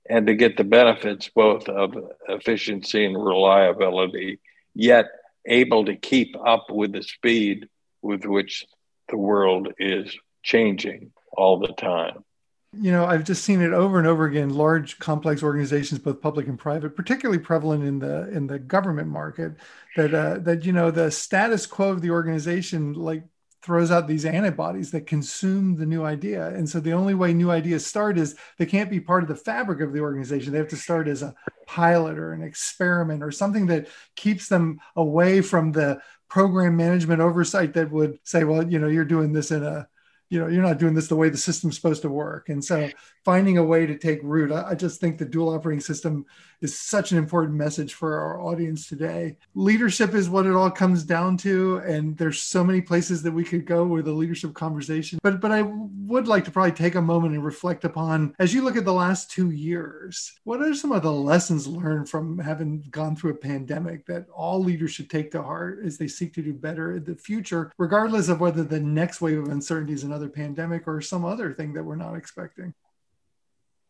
and 0.09 0.27
to 0.27 0.35
get 0.35 0.57
the 0.57 0.65
benefits 0.65 1.31
both 1.35 1.69
of 1.69 1.95
efficiency 2.29 3.05
and 3.05 3.17
reliability, 3.17 4.41
yet 4.75 5.07
able 5.47 5.85
to 5.85 5.97
keep 5.97 6.35
up 6.45 6.67
with 6.71 6.93
the 6.93 7.03
speed 7.03 7.69
with 8.03 8.25
which 8.25 8.67
the 9.09 9.17
world 9.17 9.73
is 9.79 10.17
changing 10.43 11.13
all 11.33 11.59
the 11.59 11.73
time. 11.75 12.25
You 12.73 12.93
know, 12.93 13.05
I've 13.05 13.25
just 13.25 13.45
seen 13.45 13.61
it 13.61 13.73
over 13.73 13.99
and 13.99 14.07
over 14.07 14.27
again. 14.27 14.51
Large, 14.51 15.01
complex 15.01 15.43
organizations, 15.43 16.01
both 16.01 16.21
public 16.21 16.47
and 16.47 16.59
private, 16.59 16.95
particularly 16.95 17.41
prevalent 17.41 17.83
in 17.83 17.99
the 17.99 18.29
in 18.31 18.47
the 18.47 18.61
government 18.61 19.09
market, 19.09 19.57
that 19.97 20.15
uh, 20.15 20.39
that 20.39 20.65
you 20.65 20.73
know 20.73 20.93
the 20.93 21.11
status 21.11 21.67
quo 21.67 21.91
of 21.91 22.01
the 22.01 22.11
organization, 22.11 22.93
like 22.93 23.25
throws 23.63 23.91
out 23.91 24.07
these 24.07 24.25
antibodies 24.25 24.91
that 24.93 25.07
consume 25.07 25.77
the 25.77 25.85
new 25.85 26.05
idea. 26.05 26.49
And 26.49 26.69
so 26.69 26.81
the 26.81 26.93
only 26.93 27.15
way 27.15 27.35
new 27.35 27.51
ideas 27.51 27.85
start 27.85 28.17
is 28.19 28.37
they 28.57 28.67
can't 28.67 28.89
be 28.89 29.01
part 29.01 29.23
of 29.23 29.29
the 29.29 29.37
fabric 29.37 29.81
of 29.81 29.93
the 29.93 30.01
organization. 30.01 30.53
They 30.53 30.59
have 30.59 30.69
to 30.69 30.77
start 30.77 31.09
as 31.09 31.23
a 31.23 31.35
pilot 31.67 32.19
or 32.19 32.33
an 32.33 32.43
experiment 32.43 33.23
or 33.23 33.31
something 33.31 33.67
that 33.67 33.89
keeps 34.17 34.49
them 34.49 34.81
away 34.97 35.43
from 35.43 35.73
the 35.73 36.01
program 36.29 36.77
management 36.77 37.21
oversight 37.21 37.75
that 37.75 37.91
would 37.91 38.19
say, 38.25 38.45
well, 38.45 38.67
you 38.67 38.79
know, 38.79 38.89
you're 38.89 39.05
doing 39.05 39.33
this 39.33 39.51
in 39.51 39.63
a 39.63 39.89
you 40.31 40.39
know 40.39 40.47
you're 40.47 40.63
not 40.63 40.79
doing 40.79 40.95
this 40.95 41.09
the 41.09 41.17
way 41.17 41.29
the 41.29 41.37
system's 41.37 41.77
supposed 41.77 42.03
to 42.03 42.09
work. 42.09 42.49
And 42.49 42.65
so 42.65 42.89
finding 43.25 43.59
a 43.59 43.65
way 43.65 43.85
to 43.85 43.99
take 43.99 44.21
root 44.23 44.53
I, 44.53 44.71
I, 44.71 44.75
just 44.75 45.01
think 45.01 45.19
the 45.19 45.25
dual 45.25 45.51
operating 45.51 45.81
system 45.81 46.25
is 46.63 46.79
such 46.79 47.13
an 47.13 47.19
important 47.19 47.55
message 47.55 47.95
for 47.95 48.19
our 48.19 48.41
audience 48.41 48.89
today. 48.89 49.37
Leadership 49.55 50.15
is 50.15 50.31
what 50.31 50.47
it 50.47 50.55
all 50.55 50.71
comes 50.71 51.05
down 51.05 51.37
to 51.39 51.79
and 51.79 52.17
there's 52.17 52.41
so 52.41 52.65
many 52.65 52.81
places 52.81 53.23
that 53.23 53.33
we 53.33 53.45
could 53.45 53.67
go 53.67 53.85
with 53.85 54.09
a 54.09 54.13
leadership 54.13 54.55
conversation. 54.55 55.19
But 55.23 55.41
but 55.41 55.51
i 55.51 55.63
would 55.63 56.27
like 56.27 56.45
to 56.45 56.51
probably 56.51 56.73
take 56.73 56.97
a 56.97 57.03
moment 57.03 57.35
and 57.35 57.45
reflect 57.45 57.85
upon 57.85 58.35
as 58.39 58.53
you 58.53 58.63
look 58.63 58.77
at 58.77 58.85
the 58.85 58.93
last 58.93 59.31
two 59.31 59.51
years 59.51 60.33
what 60.45 60.61
are 60.61 60.75
some 60.75 60.93
of 60.93 61.03
the 61.03 61.13
lessons 61.13 61.67
learned 61.67 62.09
from 62.09 62.39
having 62.39 62.83
gone 62.91 63.15
through 63.15 63.31
a 63.31 63.35
pandemic 63.35 64.05
that 64.07 64.27
all 64.31 64.63
leaders 64.63 64.91
should 64.91 65.09
take 65.09 65.31
to 65.31 65.43
heart 65.43 65.81
as 65.85 65.99
they 65.99 66.09
seek 66.09 66.35
to 66.35 66.43
do 66.43 66.53
better 66.53 66.97
in 66.97 67.05
the 67.05 67.15
future 67.15 67.73
regardless 67.79 68.29
of 68.29 68.41
whether 68.41 68.63
the 68.63 68.81
next 68.81 69.21
wave 69.21 69.39
of 69.39 69.49
uncertainty 69.49 69.93
is 69.93 70.05
another 70.21 70.33
pandemic 70.33 70.87
or 70.87 71.01
some 71.01 71.25
other 71.25 71.53
thing 71.55 71.73
that 71.73 71.83
we're 71.83 71.97
not 71.97 72.15
expecting. 72.15 72.75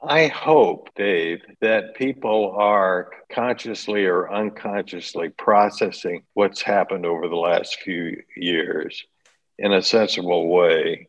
I 0.03 0.29
hope, 0.29 0.89
Dave, 0.97 1.41
that 1.61 1.95
people 1.95 2.55
are 2.57 3.11
consciously 3.31 4.07
or 4.07 4.33
unconsciously 4.33 5.29
processing 5.31 6.23
what's 6.35 6.63
happened 6.63 7.05
over 7.05 7.29
the 7.29 7.37
last 7.37 7.81
few 7.81 8.23
years 8.35 9.05
in 9.59 9.73
a 9.73 9.83
sensible 9.83 10.49
way 10.49 11.09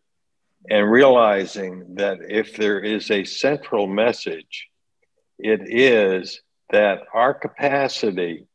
and 0.70 0.92
realizing 0.92 1.96
that 1.96 2.18
if 2.28 2.58
there 2.58 2.80
is 2.80 3.10
a 3.10 3.24
central 3.24 3.88
message, 3.88 4.68
it 5.40 5.62
is 5.66 6.42
that 6.72 7.04
our 7.14 7.34
capacity 7.34 8.46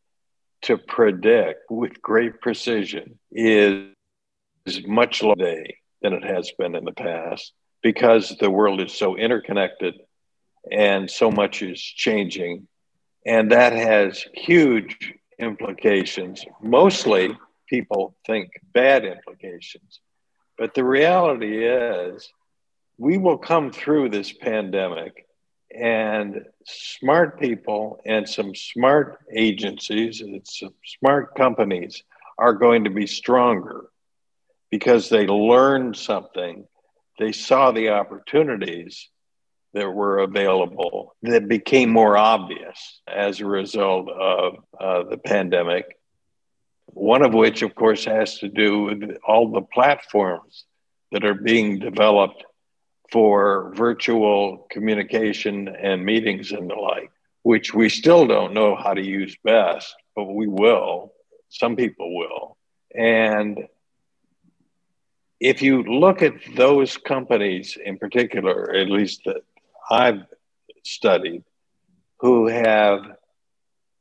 to 0.63 0.77
predict 0.77 1.71
with 1.71 2.03
great 2.03 2.41
precision 2.41 3.19
is, 3.33 3.87
is 4.67 4.87
much 4.87 5.23
lower 5.23 5.35
today 5.37 5.77
than 6.07 6.23
it 6.23 6.25
has 6.25 6.53
been 6.53 6.77
in 6.77 6.85
the 6.85 6.93
past 6.93 7.53
because 7.83 8.37
the 8.39 8.51
world 8.51 8.81
is 8.81 8.93
so 8.93 9.17
interconnected 9.17 9.95
and 10.71 11.11
so 11.11 11.33
much 11.33 11.63
is 11.63 11.81
changing. 11.81 12.69
And 13.27 13.51
that 13.51 13.73
has 13.73 14.25
huge 14.33 15.15
implications. 15.39 16.45
Mostly 16.63 17.37
people 17.69 18.17
think 18.25 18.51
bad 18.73 19.05
implications. 19.05 20.01
But 20.57 20.75
the 20.75 20.85
reality 20.85 21.67
is, 21.67 22.33
we 22.99 23.19
will 23.19 23.39
come 23.39 23.73
through 23.73 24.09
this 24.11 24.33
pandemic, 24.33 25.27
and 25.75 26.47
smart 26.65 27.39
people 27.39 28.01
and 28.07 28.29
some 28.29 28.55
smart 28.55 29.19
agencies 29.35 30.21
and 30.21 30.41
some 30.47 30.73
smart 30.99 31.35
companies 31.35 32.03
are 32.39 32.55
going 32.55 32.85
to 32.85 32.91
be 32.91 33.07
stronger 33.07 33.87
because 34.71 35.09
they 35.09 35.27
learned 35.27 35.97
something, 35.97 36.67
they 37.19 37.33
saw 37.33 37.71
the 37.73 37.91
opportunities, 37.91 39.09
that 39.77 39.93
were 39.93 40.21
available 40.21 41.15
that 41.21 41.49
became 41.49 41.91
more 41.91 42.17
obvious 42.17 43.03
as 43.07 43.41
a 43.41 43.47
result 43.47 44.09
of 44.09 44.55
uh, 44.81 45.03
the 45.11 45.19
pandemic. 45.19 45.99
One 46.87 47.21
of 47.21 47.35
which, 47.35 47.61
of 47.61 47.75
course, 47.75 48.07
has 48.07 48.39
to 48.39 48.49
do 48.49 48.85
with 48.85 49.19
all 49.27 49.53
the 49.53 49.61
platforms 49.61 50.65
that 51.13 51.27
are 51.27 51.35
being 51.35 51.79
developed 51.79 52.43
for 53.13 53.75
virtual 53.77 54.67
communication 54.71 55.69
and 55.69 56.03
meetings 56.03 56.53
and 56.53 56.71
the 56.71 56.75
like, 56.75 57.11
which 57.43 57.75
we 57.75 57.91
still 57.91 58.27
don't 58.27 58.55
know 58.55 58.77
how 58.77 58.95
to 58.95 59.05
use 59.05 59.37
best, 59.45 59.95
but 60.15 60.25
we 60.25 60.47
will. 60.47 61.13
Some 61.51 61.77
people 61.77 62.17
will. 62.17 62.57
And 62.95 63.59
if 65.41 65.63
you 65.63 65.83
look 65.83 66.23
at 66.23 66.35
those 66.55 66.97
companies 66.97 67.77
in 67.83 67.99
particular, 67.99 68.75
at 68.75 68.89
least 68.89 69.23
that 69.25 69.43
I've 69.91 70.25
studied 70.85 71.45
who 72.21 72.47
have 72.47 73.01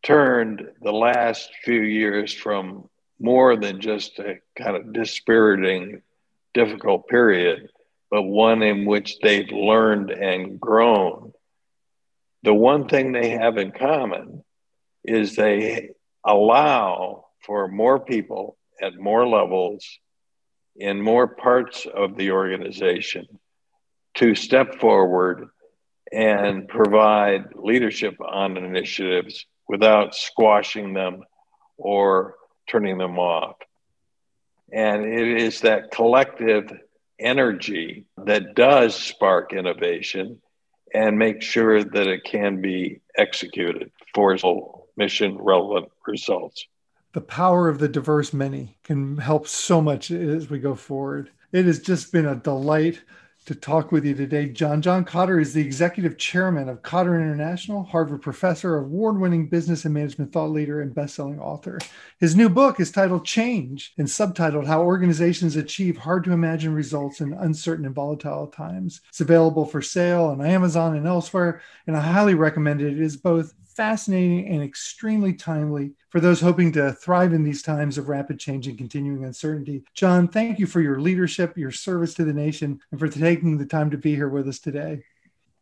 turned 0.04 0.70
the 0.82 0.94
last 0.94 1.50
few 1.64 1.82
years 1.82 2.34
from 2.34 2.90
more 3.20 3.58
than 3.58 3.82
just 3.82 4.20
a 4.20 4.40
kind 4.56 4.76
of 4.76 4.94
dispiriting, 4.94 6.02
difficult 6.54 7.08
period, 7.08 7.70
but 8.10 8.22
one 8.22 8.62
in 8.62 8.86
which 8.86 9.18
they've 9.20 9.52
learned 9.52 10.12
and 10.12 10.60
grown. 10.60 11.34
The 12.44 12.54
one 12.54 12.88
thing 12.88 13.12
they 13.12 13.32
have 13.32 13.58
in 13.58 13.72
common 13.72 14.44
is 15.04 15.36
they 15.36 15.90
allow 16.24 17.26
for 17.46 17.68
more 17.68 18.00
people 18.00 18.58
at 18.82 18.98
more 18.98 19.28
levels 19.28 19.86
in 20.76 21.02
more 21.02 21.28
parts 21.28 21.86
of 21.86 22.18
the 22.18 22.32
organization 22.32 23.28
to 24.16 24.36
step 24.36 24.76
forward 24.76 25.48
and 26.12 26.68
provide 26.68 27.56
leadership 27.56 28.16
on 28.22 28.58
initiatives 28.58 29.46
without 29.68 30.16
squashing 30.16 30.94
them 30.94 31.22
or 31.78 32.36
turning 32.70 32.98
them 32.98 33.18
off. 33.20 33.58
And 34.72 35.06
it 35.06 35.42
is 35.42 35.62
that 35.62 35.92
collective 35.92 36.72
energy 37.20 38.06
that 38.26 38.56
does 38.56 38.96
spark 38.96 39.54
innovation 39.54 40.42
and 40.94 41.18
make 41.18 41.42
sure 41.42 41.84
that 41.84 42.08
it 42.08 42.24
can 42.24 42.62
be 42.62 43.02
executed 43.18 43.92
for 44.14 44.38
mission 44.98 45.38
relevant 45.38 45.92
results. 46.08 46.66
The 47.16 47.22
power 47.22 47.70
of 47.70 47.80
the 47.80 47.88
diverse 47.88 48.34
many 48.34 48.78
can 48.84 49.16
help 49.16 49.48
so 49.48 49.80
much 49.80 50.12
as 50.12 50.50
we 50.50 50.60
go 50.60 50.76
forward. 50.76 51.30
It 51.54 51.64
has 51.64 51.80
just 51.80 52.12
been 52.12 52.26
a 52.26 52.36
delight 52.36 53.04
to 53.46 53.56
talk 53.56 53.94
with 53.94 54.04
you 54.04 54.14
today. 54.14 54.50
John 54.50 54.82
John 54.82 55.06
Kotter 55.06 55.40
is 55.40 55.54
the 55.54 55.62
executive 55.62 56.18
chairman 56.18 56.68
of 56.68 56.82
Kotter 56.82 57.16
International, 57.16 57.84
Harvard 57.84 58.22
professor, 58.22 58.76
award-winning 58.76 59.48
business 59.48 59.86
and 59.86 59.94
management 59.94 60.34
thought 60.34 60.50
leader, 60.50 60.82
and 60.82 60.94
best-selling 60.94 61.40
author. 61.40 61.80
His 62.20 62.36
new 62.36 62.50
book 62.50 62.82
is 62.82 62.92
titled 62.92 63.24
Change 63.24 63.94
and 63.98 64.08
subtitled 64.08 64.66
How 64.66 64.82
Organizations 64.82 65.56
Achieve 65.56 65.96
Hard 65.96 66.26
to 66.26 66.34
Imagine 66.34 66.74
Results 66.74 67.22
in 67.22 67.32
Uncertain 67.32 67.86
and 67.86 67.96
Volatile 67.96 68.48
Times. 68.48 69.00
It's 69.08 69.22
available 69.22 69.66
for 69.66 69.82
sale 69.82 70.26
on 70.26 70.46
Amazon 70.46 70.98
and 70.98 71.08
elsewhere, 71.08 71.62
and 71.88 71.96
I 71.96 72.02
highly 72.02 72.34
recommend 72.34 72.82
it. 72.82 72.92
It 72.92 73.00
is 73.00 73.16
both 73.16 73.54
fascinating 73.76 74.48
and 74.48 74.64
extremely 74.64 75.34
timely 75.34 75.92
for 76.10 76.20
those 76.20 76.42
hoping 76.42 76.72
to 76.72 76.94
thrive 76.94 77.34
in 77.34 77.44
these 77.44 77.62
times 77.62 77.98
of 77.98 78.10
rapid 78.10 78.40
change 78.40 78.68
and 78.68 78.78
continuing 78.78 79.26
uncertainty. 79.26 79.84
John, 79.94 80.28
thank 80.28 80.60
you 80.60 80.66
for 80.66 80.82
your 80.82 81.00
leadership, 81.00 81.58
your 81.58 81.72
service 81.72 82.14
to 82.16 82.24
the 82.24 82.34
nation, 82.34 82.80
and 82.92 83.00
for 83.00 83.08
taking 83.08 83.58
the 83.58 83.66
time 83.66 83.92
to 83.92 83.98
be 83.98 84.16
here 84.16 84.30
with 84.30 84.48
us 84.48 84.60
today. 84.60 85.04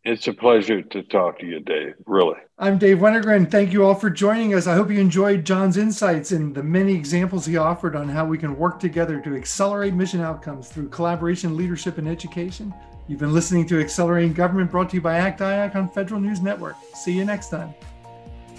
It's 0.05 0.27
a 0.27 0.33
pleasure 0.33 0.81
to 0.81 1.01
talk 1.03 1.39
to 1.39 1.45
you, 1.45 1.61
Dave. 1.61 1.93
Really. 2.05 2.35
I'm 2.59 2.77
Dave 2.77 2.97
Wennergren. 2.97 3.49
Thank 3.49 3.71
you 3.71 3.85
all 3.85 3.95
for 3.95 4.09
joining 4.09 4.53
us. 4.53 4.67
I 4.67 4.75
hope 4.75 4.91
you 4.91 4.99
enjoyed 4.99 5.45
John's 5.45 5.77
insights 5.77 6.33
and 6.33 6.53
the 6.53 6.61
many 6.61 6.93
examples 6.93 7.45
he 7.45 7.55
offered 7.55 7.95
on 7.95 8.09
how 8.09 8.25
we 8.25 8.37
can 8.37 8.57
work 8.57 8.81
together 8.81 9.21
to 9.21 9.35
accelerate 9.35 9.93
mission 9.93 10.19
outcomes 10.19 10.67
through 10.67 10.89
collaboration, 10.89 11.55
leadership, 11.55 11.99
and 11.99 12.09
education. 12.09 12.73
You've 13.07 13.19
been 13.19 13.33
listening 13.33 13.65
to 13.67 13.79
Accelerating 13.79 14.33
Government 14.33 14.71
brought 14.71 14.89
to 14.89 14.97
you 14.97 15.01
by 15.01 15.17
ACT 15.17 15.39
IAC 15.39 15.75
on 15.75 15.89
Federal 15.89 16.19
News 16.19 16.41
Network. 16.41 16.75
See 16.95 17.13
you 17.13 17.23
next 17.23 17.49
time. 17.49 17.73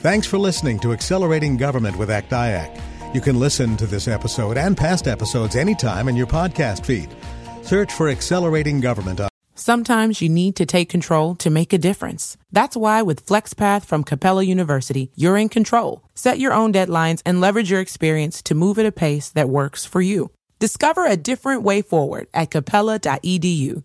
Thanks 0.04 0.26
for 0.26 0.36
listening 0.36 0.78
to 0.80 0.92
Accelerating 0.92 1.56
Government 1.56 1.96
with 1.96 2.10
ACT 2.10 2.28
IAC. 2.28 3.14
You 3.14 3.22
can 3.22 3.40
listen 3.40 3.74
to 3.78 3.86
this 3.86 4.06
episode 4.06 4.58
and 4.58 4.76
past 4.76 5.08
episodes 5.08 5.56
anytime 5.56 6.10
in 6.10 6.14
your 6.14 6.26
podcast 6.26 6.84
feed. 6.84 7.08
Search 7.62 7.90
for 7.90 8.10
Accelerating 8.10 8.82
Government. 8.82 9.22
Sometimes 9.54 10.20
you 10.20 10.28
need 10.28 10.56
to 10.56 10.66
take 10.66 10.90
control 10.90 11.34
to 11.36 11.48
make 11.48 11.72
a 11.72 11.78
difference. 11.78 12.36
That's 12.52 12.76
why 12.76 13.00
with 13.00 13.24
FlexPath 13.24 13.86
from 13.86 14.04
Capella 14.04 14.42
University, 14.42 15.10
you're 15.16 15.38
in 15.38 15.48
control. 15.48 16.02
Set 16.14 16.38
your 16.38 16.52
own 16.52 16.70
deadlines 16.70 17.22
and 17.24 17.40
leverage 17.40 17.70
your 17.70 17.80
experience 17.80 18.42
to 18.42 18.54
move 18.54 18.78
at 18.78 18.84
a 18.84 18.92
pace 18.92 19.30
that 19.30 19.48
works 19.48 19.86
for 19.86 20.02
you. 20.02 20.30
Discover 20.58 21.06
a 21.06 21.16
different 21.16 21.62
way 21.62 21.80
forward 21.80 22.26
at 22.34 22.50
capella.edu. 22.50 23.84